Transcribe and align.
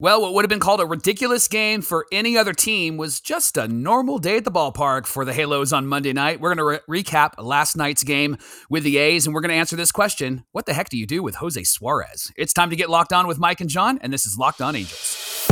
Well, 0.00 0.22
what 0.22 0.34
would 0.34 0.44
have 0.44 0.48
been 0.48 0.58
called 0.58 0.80
a 0.80 0.86
ridiculous 0.86 1.46
game 1.46 1.80
for 1.80 2.04
any 2.10 2.36
other 2.36 2.52
team 2.52 2.96
was 2.96 3.20
just 3.20 3.56
a 3.56 3.68
normal 3.68 4.18
day 4.18 4.38
at 4.38 4.44
the 4.44 4.50
ballpark 4.50 5.06
for 5.06 5.24
the 5.24 5.32
Halos 5.32 5.72
on 5.72 5.86
Monday 5.86 6.12
night. 6.12 6.40
We're 6.40 6.52
going 6.52 6.80
to 6.82 6.82
re- 6.88 7.02
recap 7.02 7.34
last 7.38 7.76
night's 7.76 8.02
game 8.02 8.36
with 8.68 8.82
the 8.82 8.98
A's, 8.98 9.24
and 9.24 9.32
we're 9.32 9.40
going 9.40 9.50
to 9.50 9.56
answer 9.56 9.76
this 9.76 9.92
question 9.92 10.44
What 10.50 10.66
the 10.66 10.74
heck 10.74 10.88
do 10.88 10.98
you 10.98 11.06
do 11.06 11.22
with 11.22 11.36
Jose 11.36 11.62
Suarez? 11.62 12.32
It's 12.36 12.52
time 12.52 12.70
to 12.70 12.76
get 12.76 12.90
locked 12.90 13.12
on 13.12 13.28
with 13.28 13.38
Mike 13.38 13.60
and 13.60 13.70
Jon, 13.70 14.00
and 14.02 14.12
this 14.12 14.26
is 14.26 14.36
Locked 14.36 14.60
On 14.60 14.74
Angels. 14.74 15.46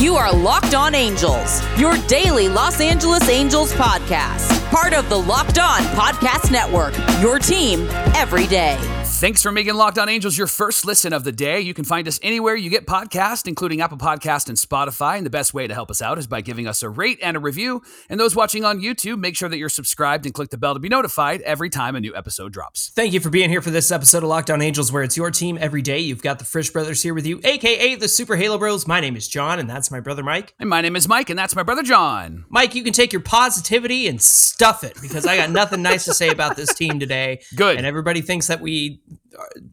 You 0.00 0.16
are 0.16 0.34
Locked 0.34 0.74
On 0.74 0.92
Angels, 0.92 1.62
your 1.78 1.96
daily 2.08 2.48
Los 2.48 2.80
Angeles 2.80 3.28
Angels 3.28 3.72
podcast, 3.74 4.70
part 4.72 4.92
of 4.92 5.08
the 5.08 5.16
Locked 5.16 5.60
On 5.60 5.82
Podcast 5.94 6.50
Network, 6.50 6.94
your 7.22 7.38
team 7.38 7.86
every 8.16 8.48
day. 8.48 8.76
Thanks 9.24 9.42
for 9.42 9.50
making 9.50 9.72
Locked 9.72 9.98
On 9.98 10.06
Angels 10.06 10.36
your 10.36 10.46
first 10.46 10.84
listen 10.84 11.14
of 11.14 11.24
the 11.24 11.32
day. 11.32 11.58
You 11.58 11.72
can 11.72 11.86
find 11.86 12.06
us 12.06 12.20
anywhere 12.22 12.54
you 12.54 12.68
get 12.68 12.86
podcasts, 12.86 13.48
including 13.48 13.80
Apple 13.80 13.96
Podcast 13.96 14.50
and 14.50 14.58
Spotify. 14.58 15.16
And 15.16 15.24
the 15.24 15.30
best 15.30 15.54
way 15.54 15.66
to 15.66 15.72
help 15.72 15.90
us 15.90 16.02
out 16.02 16.18
is 16.18 16.26
by 16.26 16.42
giving 16.42 16.66
us 16.66 16.82
a 16.82 16.90
rate 16.90 17.20
and 17.22 17.34
a 17.34 17.40
review. 17.40 17.80
And 18.10 18.20
those 18.20 18.36
watching 18.36 18.66
on 18.66 18.82
YouTube, 18.82 19.18
make 19.18 19.34
sure 19.34 19.48
that 19.48 19.56
you're 19.56 19.70
subscribed 19.70 20.26
and 20.26 20.34
click 20.34 20.50
the 20.50 20.58
bell 20.58 20.74
to 20.74 20.78
be 20.78 20.90
notified 20.90 21.40
every 21.40 21.70
time 21.70 21.96
a 21.96 22.00
new 22.00 22.14
episode 22.14 22.52
drops. 22.52 22.90
Thank 22.94 23.14
you 23.14 23.20
for 23.20 23.30
being 23.30 23.48
here 23.48 23.62
for 23.62 23.70
this 23.70 23.90
episode 23.90 24.24
of 24.24 24.28
Locked 24.28 24.50
On 24.50 24.60
Angels, 24.60 24.92
where 24.92 25.02
it's 25.02 25.16
your 25.16 25.30
team 25.30 25.56
every 25.58 25.80
day. 25.80 26.00
You've 26.00 26.20
got 26.20 26.38
the 26.38 26.44
Frisch 26.44 26.68
Brothers 26.68 27.02
here 27.02 27.14
with 27.14 27.26
you, 27.26 27.40
aka 27.44 27.94
the 27.94 28.08
Super 28.08 28.36
Halo 28.36 28.58
Bros. 28.58 28.86
My 28.86 29.00
name 29.00 29.16
is 29.16 29.26
Jon, 29.26 29.58
and 29.58 29.70
that's 29.70 29.90
my 29.90 30.00
brother 30.00 30.22
Mike. 30.22 30.52
And 30.60 30.68
my 30.68 30.82
name 30.82 30.96
is 30.96 31.08
Mike, 31.08 31.30
and 31.30 31.38
that's 31.38 31.56
my 31.56 31.62
brother 31.62 31.82
Jon. 31.82 32.44
Mike, 32.50 32.74
you 32.74 32.84
can 32.84 32.92
take 32.92 33.10
your 33.10 33.22
positivity 33.22 34.06
and 34.06 34.20
stuff 34.20 34.84
it 34.84 34.98
because 35.00 35.24
I 35.24 35.38
got 35.38 35.48
nothing 35.48 35.80
nice 35.80 36.04
to 36.04 36.12
say 36.12 36.28
about 36.28 36.56
this 36.56 36.74
team 36.74 37.00
today. 37.00 37.40
Good. 37.56 37.78
And 37.78 37.86
everybody 37.86 38.20
thinks 38.20 38.48
that 38.48 38.60
we 38.60 39.00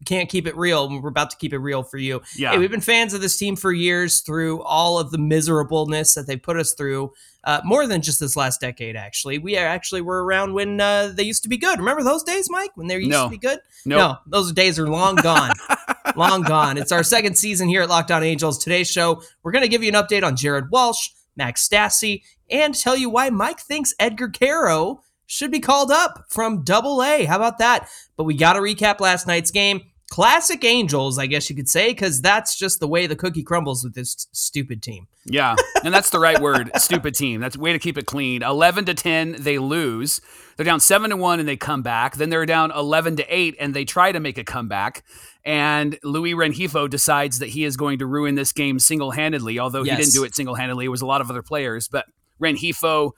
can't 0.04 0.28
keep 0.28 0.46
it 0.46 0.56
real. 0.56 0.88
We're 1.00 1.08
about 1.08 1.30
to 1.30 1.36
keep 1.36 1.52
it 1.52 1.58
real 1.58 1.82
for 1.82 1.98
you. 1.98 2.22
Yeah. 2.36 2.52
Hey, 2.52 2.58
we've 2.58 2.70
been 2.70 2.80
fans 2.80 3.14
of 3.14 3.20
this 3.20 3.36
team 3.36 3.56
for 3.56 3.72
years 3.72 4.20
through 4.20 4.62
all 4.62 4.98
of 4.98 5.10
the 5.10 5.18
miserableness 5.18 6.14
that 6.14 6.26
they 6.26 6.36
put 6.36 6.56
us 6.56 6.72
through. 6.74 7.12
Uh, 7.44 7.60
more 7.64 7.86
than 7.88 8.02
just 8.02 8.20
this 8.20 8.36
last 8.36 8.60
decade, 8.60 8.94
actually. 8.94 9.38
We 9.38 9.56
are 9.58 9.66
actually 9.66 10.00
were 10.00 10.24
around 10.24 10.54
when 10.54 10.80
uh, 10.80 11.12
they 11.14 11.24
used 11.24 11.42
to 11.42 11.48
be 11.48 11.56
good. 11.56 11.78
Remember 11.80 12.04
those 12.04 12.22
days, 12.22 12.48
Mike, 12.48 12.70
when 12.76 12.86
they 12.86 12.96
used 12.98 13.10
No. 13.10 13.24
to 13.24 13.30
be 13.30 13.38
good? 13.38 13.58
No. 13.84 13.96
No, 13.98 14.16
those 14.26 14.52
days 14.52 14.78
are 14.78 14.88
long 14.88 15.16
gone. 15.16 15.50
long 16.16 16.42
gone. 16.42 16.78
It's 16.78 16.92
our 16.92 17.02
second 17.02 17.36
season 17.36 17.68
here 17.68 17.82
at 17.82 17.88
Locked 17.88 18.12
On 18.12 18.22
Angels. 18.22 18.62
Today's 18.62 18.88
show, 18.88 19.22
we're 19.42 19.50
going 19.52 19.62
to 19.64 19.68
give 19.68 19.82
you 19.82 19.88
an 19.88 19.94
update 19.96 20.22
on 20.22 20.36
Jared 20.36 20.70
Walsh, 20.70 21.08
Max 21.36 21.66
Stassi, 21.68 22.22
and 22.48 22.74
tell 22.76 22.96
you 22.96 23.10
why 23.10 23.28
Mike 23.30 23.58
thinks 23.60 23.92
Edgar 23.98 24.28
Quero 24.28 25.00
should 25.32 25.50
be 25.50 25.60
called 25.60 25.90
up 25.90 26.26
from 26.28 26.62
Double 26.62 27.02
A. 27.02 27.24
How 27.24 27.36
about 27.36 27.56
that? 27.58 27.88
But 28.16 28.24
we 28.24 28.34
got 28.34 28.52
to 28.52 28.60
recap 28.60 29.00
last 29.00 29.26
night's 29.26 29.50
game. 29.50 29.80
Classic 30.10 30.62
Angels, 30.62 31.18
I 31.18 31.24
guess 31.24 31.48
you 31.48 31.56
could 31.56 31.70
say, 31.70 31.88
because 31.88 32.20
that's 32.20 32.54
just 32.54 32.80
the 32.80 32.86
way 32.86 33.06
the 33.06 33.16
cookie 33.16 33.42
crumbles 33.42 33.82
with 33.82 33.94
this 33.94 34.28
stupid 34.32 34.82
team. 34.82 35.06
Yeah, 35.24 35.56
and 35.82 35.94
that's 35.94 36.10
the 36.10 36.18
right 36.18 36.38
word. 36.38 36.70
Stupid 36.76 37.14
team. 37.14 37.40
That's 37.40 37.56
a 37.56 37.60
way 37.60 37.72
to 37.72 37.78
keep 37.78 37.96
it 37.96 38.04
clean. 38.04 38.42
Eleven 38.42 38.84
to 38.86 38.94
ten, 38.94 39.36
they 39.38 39.58
lose. 39.58 40.20
They're 40.56 40.66
down 40.66 40.80
seven 40.80 41.08
to 41.10 41.16
one, 41.16 41.40
and 41.40 41.48
they 41.48 41.56
come 41.56 41.80
back. 41.80 42.16
Then 42.16 42.28
they're 42.28 42.44
down 42.44 42.70
eleven 42.72 43.16
to 43.16 43.24
eight, 43.34 43.56
and 43.58 43.72
they 43.72 43.86
try 43.86 44.12
to 44.12 44.20
make 44.20 44.36
a 44.36 44.44
comeback. 44.44 45.02
And 45.46 45.98
Luis 46.02 46.34
Rengifo 46.34 46.90
decides 46.90 47.38
that 47.38 47.48
he 47.48 47.64
is 47.64 47.78
going 47.78 48.00
to 48.00 48.06
ruin 48.06 48.34
this 48.34 48.52
game 48.52 48.78
single 48.80 49.12
handedly. 49.12 49.58
Although 49.58 49.84
he 49.84 49.96
didn't 49.96 50.12
do 50.12 50.24
it 50.24 50.34
single 50.34 50.56
handedly, 50.56 50.84
it 50.84 50.88
was 50.88 51.00
a 51.00 51.06
lot 51.06 51.22
of 51.22 51.30
other 51.30 51.42
players. 51.42 51.88
But 51.88 52.04
Rengifo 52.38 53.12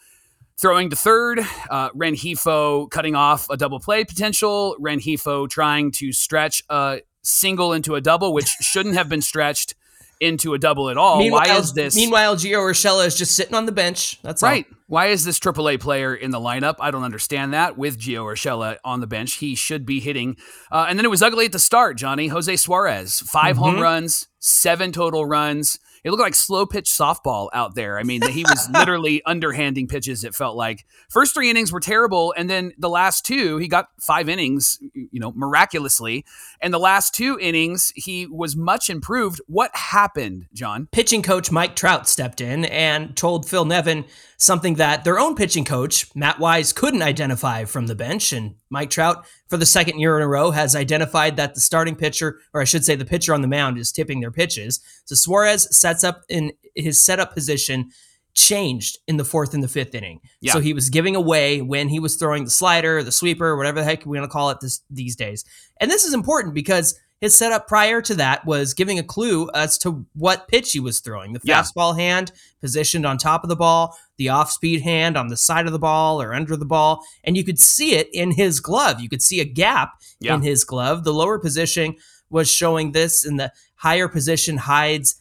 throwing 0.61 0.91
to 0.91 0.97
third, 0.97 1.41
uh, 1.71 1.91
Rengifo 1.91 2.91
cutting 2.91 3.15
off 3.15 3.49
a 3.51 3.57
double 3.57 3.81
play 3.81 4.05
potential, 4.05 4.77
Rengifo 4.81 5.49
trying 5.49 5.91
to 5.93 6.13
stretch 6.13 6.63
a 6.69 7.01
single 7.23 7.73
into 7.73 7.95
a 7.95 8.01
double, 8.01 8.33
which 8.33 8.47
shouldn't 8.61 8.95
have 8.95 9.09
been 9.09 9.23
stretched 9.23 9.75
into 10.21 10.55
a 10.55 10.59
double 10.59 10.89
at 10.91 10.97
all. 10.97 11.19
meanwhile, 11.19 11.43
Why 11.47 11.57
is 11.59 11.73
this? 11.73 11.97
Meanwhile, 11.97 12.37
Gio 12.37 12.59
Urshela 12.59 13.05
is 13.07 13.17
just 13.17 13.35
sitting 13.35 13.55
on 13.55 13.67
the 13.67 13.73
bench. 13.73 14.23
That's 14.23 14.43
all. 14.43 14.49
Right. 14.49 14.65
Why 14.87 15.07
is 15.09 15.25
this 15.25 15.39
AAA 15.41 15.81
player 15.81 16.15
in 16.15 16.31
the 16.31 16.39
lineup? 16.39 16.77
I 16.79 16.91
don't 16.93 17.03
understand 17.03 17.53
that. 17.53 17.77
With 17.77 17.99
Gio 17.99 18.25
Urshela 18.25 18.77
on 18.85 19.01
the 19.01 19.07
bench, 19.07 19.35
he 19.35 19.55
should 19.55 19.85
be 19.85 19.99
hitting. 19.99 20.37
Uh, 20.71 20.87
and 20.89 20.99
then 20.99 21.05
it 21.05 21.11
was 21.11 21.21
ugly 21.21 21.47
at 21.47 21.53
the 21.53 21.59
start, 21.59 21.99
Johnny. 21.99 22.29
Jose 22.29 22.55
Suarez, 22.57 23.21
5 23.27 23.57
home 23.57 23.77
Mhm. 23.77 23.81
runs, 23.83 24.29
seven 24.39 24.93
total 24.93 25.27
runs. 25.27 25.79
It 26.05 26.11
looked 26.11 26.23
like 26.23 26.35
slow 26.35 26.67
pitch 26.67 26.91
softball 26.91 27.49
out 27.53 27.75
there. 27.75 27.99
I 27.99 28.03
mean, 28.03 28.23
he 28.23 28.45
was 28.45 28.69
literally 28.73 29.23
underhanding 29.25 29.89
pitches, 29.89 30.23
it 30.23 30.35
felt 30.35 30.57
like. 30.57 30.85
First 31.09 31.35
three 31.35 31.51
innings 31.51 31.73
were 31.73 31.81
terrible. 31.81 32.35
And 32.37 32.49
then 32.49 32.73
the 32.79 32.91
last 32.91 33.25
two, 33.25 33.57
he 33.57 33.69
got 33.69 33.89
five 34.01 34.29
innings, 34.29 34.79
you 34.93 35.19
know, 35.19 35.33
miraculously. 35.33 36.27
And 36.61 36.73
the 36.75 36.79
last 36.79 37.15
two 37.15 37.39
innings, 37.41 37.93
he 37.97 38.27
was 38.27 38.55
much 38.55 38.91
improved. 38.91 39.41
What 39.47 39.75
happened, 39.75 40.47
John? 40.53 40.89
pitching 40.93 41.23
coach 41.23 41.51
Mike 41.51 41.75
Trout 41.75 42.09
stepped 42.09 42.41
in 42.41 42.67
and 42.67 43.17
told 43.17 43.49
Phil 43.49 43.65
Nevin 43.65 44.05
something 44.45 44.75
that 44.75 45.05
their 45.05 45.19
own 45.19 45.35
pitching 45.35 45.65
coach, 45.65 46.15
Matt 46.15 46.39
Wise, 46.39 46.73
couldn't 46.73 47.03
identify 47.03 47.65
from 47.65 47.87
the 47.87 47.95
bench. 47.95 48.33
And 48.33 48.57
Mike 48.71 48.91
Trout, 48.91 49.27
for 49.49 49.57
the 49.57 49.67
second 49.67 49.99
year 49.99 50.17
in 50.17 50.23
a 50.23 50.29
row, 50.29 50.51
has 50.51 50.77
identified 50.77 51.37
that 51.37 51.55
the 51.55 51.61
starting 51.61 51.97
pitcher, 51.97 52.41
or 52.53 52.61
I 52.61 52.65
should 52.65 52.85
say 52.85 52.95
the 52.95 53.05
pitcher 53.05 53.35
on 53.35 53.43
the 53.43 53.49
mound, 53.49 53.79
is 53.79 53.93
tipping 53.93 54.21
their 54.21 54.31
pitches. 54.31 54.81
So 55.05 55.15
Suarez 55.15 55.77
sets 55.77 56.05
up 56.05 56.23
in 56.29 56.53
his 56.75 57.05
setup 57.05 57.35
position. 57.35 57.91
Changed 58.37 58.99
in 59.07 59.17
the 59.17 59.25
fourth 59.25 59.55
and 59.55 59.63
the 59.63 59.69
fifth 59.69 59.95
inning. 59.95 60.21
Yeah. 60.41 60.55
So 60.55 60.59
he 60.59 60.73
was 60.73 60.89
giving 60.89 61.15
away 61.15 61.63
when 61.63 61.89
he 61.89 62.01
was 62.01 62.17
throwing 62.17 62.43
the 62.43 62.51
slider, 62.51 63.01
the 63.05 63.13
sweeper, 63.13 63.57
whatever 63.57 63.79
the 63.79 63.85
heck 63.85 64.05
we're 64.05 64.17
going 64.17 64.29
to 64.29 64.33
call 64.33 64.51
it 64.51 64.59
this, 64.59 64.81
these 64.91 65.15
days. 65.15 65.45
And 65.81 65.89
this 65.89 66.05
is 66.05 66.13
important 66.13 66.53
because 66.53 66.99
his 67.21 67.37
setup 67.37 67.67
prior 67.67 68.03
to 68.03 68.15
that 68.17 68.45
was 68.45 68.75
giving 68.75 68.99
a 68.99 69.03
clue 69.03 69.49
as 69.55 69.79
to 69.79 70.05
what 70.15 70.47
pitch 70.49 70.73
he 70.73 70.81
was 70.81 71.01
throwing. 71.01 71.33
The 71.33 71.41
Yeah. 71.43 71.63
fastball 71.63 71.97
hand 71.97 72.33
positioned 72.61 73.07
on 73.07 73.17
top 73.19 73.43
of 73.45 73.49
the 73.49 73.57
ball, 73.57 73.97
the 74.19 74.29
off 74.29 74.51
speed 74.51 74.83
hand 74.83 75.17
on 75.17 75.29
the 75.29 75.37
side 75.37 75.67
of 75.67 75.73
the 75.73 75.79
ball 75.79 76.21
or 76.21 76.35
under 76.35 76.57
the 76.57 76.65
ball. 76.67 77.03
And 77.25 77.37
you 77.37 77.45
could 77.45 77.59
see 77.59 77.95
it 77.95 78.09
in 78.13 78.33
his 78.33 78.61
glove. 78.61 79.01
You 79.01 79.09
could 79.09 79.23
see 79.23 79.41
a 79.41 79.45
gap 79.45 79.93
Yeah. 80.21 80.35
in 80.35 80.43
his 80.43 80.65
glove. 80.65 81.05
The 81.05 81.15
lower 81.15 81.39
position 81.39 81.97
was 82.31 82.51
showing 82.51 82.93
this, 82.93 83.25
and 83.25 83.39
the 83.41 83.53
higher 83.77 84.09
position 84.09 84.59
hides 84.59 85.15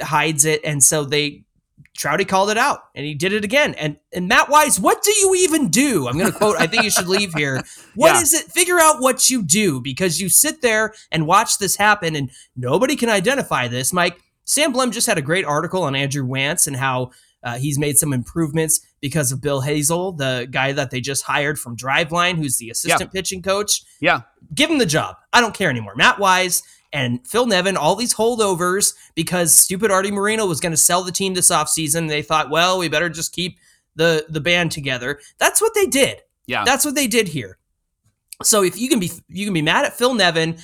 hides 0.00 0.44
it. 0.46 0.60
And 0.64 0.82
so 0.82 1.04
they 1.04 1.44
Trouty 1.96 2.26
called 2.26 2.50
it 2.50 2.58
out 2.58 2.80
and 2.94 3.04
he 3.06 3.14
did 3.14 3.32
it 3.32 3.44
again. 3.44 3.74
And 3.74 3.96
and 4.12 4.28
Matt 4.28 4.48
Wise, 4.48 4.78
what 4.78 5.02
do 5.02 5.12
you 5.12 5.34
even 5.36 5.68
do? 5.68 6.06
I'm 6.08 6.18
gonna 6.18 6.32
quote, 6.32 6.56
I 6.58 6.66
think 6.66 6.84
you 6.84 6.90
should 6.90 7.08
leave 7.08 7.32
here. 7.34 7.62
What 7.94 8.22
is 8.22 8.32
Yeah. 8.32 8.40
it? 8.40 8.46
Figure 8.52 8.78
out 8.78 9.00
what 9.00 9.30
you 9.30 9.42
do 9.42 9.80
because 9.80 10.20
you 10.20 10.28
sit 10.28 10.60
there 10.62 10.92
and 11.10 11.26
watch 11.26 11.58
this 11.58 11.76
happen 11.76 12.14
and 12.14 12.30
nobody 12.54 12.94
can 12.96 13.08
identify 13.08 13.68
this. 13.68 13.92
Mike, 13.92 14.20
Sam 14.44 14.72
Blum 14.72 14.90
just 14.92 15.06
had 15.06 15.16
a 15.18 15.22
great 15.22 15.44
article 15.46 15.82
on 15.82 15.94
Andrew 15.96 16.24
Wantz 16.26 16.66
and 16.66 16.76
how 16.76 17.10
uh, 17.42 17.56
he's 17.58 17.78
made 17.78 17.96
some 17.96 18.12
improvements 18.12 18.80
because 19.00 19.30
of 19.32 19.40
Bill 19.40 19.62
Hezel, 19.62 20.16
the 20.18 20.46
guy 20.50 20.72
that 20.72 20.90
they 20.90 21.00
just 21.00 21.22
hired 21.24 21.58
from 21.58 21.76
Driveline, 21.76 22.36
who's 22.36 22.58
the 22.58 22.70
assistant 22.70 23.12
pitching 23.12 23.40
coach 23.40 23.82
Yeah. 24.00 24.22
give 24.54 24.68
him 24.68 24.78
the 24.78 24.86
job. 24.86 25.16
I 25.32 25.40
don't 25.40 25.54
care 25.54 25.70
anymore. 25.70 25.94
Matt 25.96 26.18
Wise 26.18 26.62
and 26.92 27.26
Phil 27.26 27.46
Nevin, 27.46 27.76
all 27.76 27.96
these 27.96 28.14
holdovers 28.14 28.94
because 29.14 29.54
stupid 29.54 29.90
Arte 29.90 30.10
Moreno 30.10 30.46
was 30.46 30.60
going 30.60 30.72
to 30.72 30.76
sell 30.76 31.02
the 31.02 31.12
team 31.12 31.34
this 31.34 31.50
offseason. 31.50 32.08
They 32.08 32.22
thought, 32.22 32.50
well, 32.50 32.78
we 32.78 32.88
better 32.88 33.08
just 33.08 33.32
keep 33.32 33.58
the 33.94 34.26
the 34.28 34.40
band 34.40 34.72
together. 34.72 35.20
That's 35.38 35.60
what 35.60 35.74
they 35.74 35.86
did. 35.86 36.22
Yeah. 36.46 36.64
That's 36.64 36.84
what 36.84 36.94
they 36.94 37.06
did 37.06 37.28
here. 37.28 37.58
So 38.42 38.62
if 38.62 38.78
you 38.78 38.88
can 38.88 39.00
be 39.00 39.10
you 39.28 39.44
can 39.46 39.54
be 39.54 39.62
mad 39.62 39.84
at 39.84 39.96
Phil 39.96 40.14
Nevin, 40.14 40.58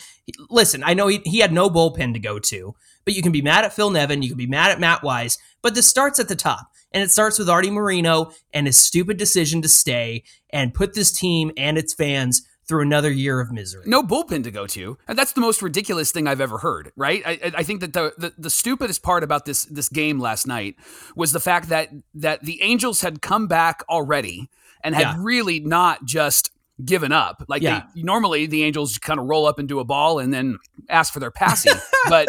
listen, 0.50 0.82
I 0.84 0.94
know 0.94 1.08
he, 1.08 1.20
he 1.24 1.38
had 1.38 1.52
no 1.52 1.70
bullpen 1.70 2.12
to 2.12 2.20
go 2.20 2.38
to, 2.38 2.74
but 3.04 3.14
you 3.14 3.22
can 3.22 3.32
be 3.32 3.42
mad 3.42 3.64
at 3.64 3.72
Phil 3.72 3.90
Nevin, 3.90 4.22
you 4.22 4.28
can 4.28 4.38
be 4.38 4.46
mad 4.46 4.70
at 4.70 4.80
Matt 4.80 5.02
Wise, 5.02 5.38
but 5.62 5.74
this 5.74 5.88
starts 5.88 6.18
at 6.20 6.28
the 6.28 6.36
top. 6.36 6.68
And 6.94 7.02
it 7.02 7.10
starts 7.10 7.38
with 7.38 7.48
Arte 7.48 7.70
Moreno 7.70 8.32
and 8.52 8.66
his 8.66 8.78
stupid 8.78 9.16
decision 9.16 9.62
to 9.62 9.68
stay 9.68 10.24
and 10.50 10.74
put 10.74 10.92
this 10.92 11.10
team 11.10 11.50
and 11.56 11.78
its 11.78 11.94
fans 11.94 12.46
through 12.68 12.82
another 12.82 13.10
year 13.10 13.40
of 13.40 13.50
misery. 13.52 13.82
no 13.86 14.02
bullpen 14.02 14.44
to 14.44 14.50
go 14.50 14.66
to. 14.68 14.96
And 15.08 15.18
that's 15.18 15.32
the 15.32 15.40
most 15.40 15.62
ridiculous 15.62 16.12
thing 16.12 16.26
I've 16.28 16.40
ever 16.40 16.58
heard, 16.58 16.92
right? 16.96 17.22
I, 17.26 17.52
I- 17.58 17.62
think 17.64 17.80
that 17.80 17.92
the, 17.92 18.12
the 18.18 18.32
the 18.38 18.50
stupidest 18.50 19.02
part 19.02 19.24
about 19.24 19.44
this 19.46 19.64
this 19.64 19.88
game 19.88 20.18
last 20.20 20.46
night 20.46 20.76
was 21.16 21.32
the 21.32 21.40
fact 21.40 21.68
that 21.70 21.90
that 22.14 22.42
the 22.42 22.62
Angels 22.62 23.00
had 23.00 23.20
come 23.22 23.46
back 23.46 23.82
already 23.88 24.48
and 24.84 24.94
had 24.94 25.02
Yeah. 25.02 25.16
really 25.18 25.60
not 25.60 26.04
just 26.04 26.50
given 26.84 27.12
up. 27.12 27.44
Like 27.48 27.62
Yeah. 27.62 27.84
they 27.94 28.02
normally 28.02 28.46
the 28.46 28.64
Angels 28.64 28.98
kind 28.98 29.20
of 29.20 29.26
roll 29.26 29.46
up 29.46 29.60
into 29.60 29.78
a 29.80 29.84
ball 29.84 30.18
and 30.18 30.32
then 30.34 30.58
ask 30.88 31.12
for 31.12 31.20
their 31.20 31.30
passing. 31.30 31.72
but 32.08 32.28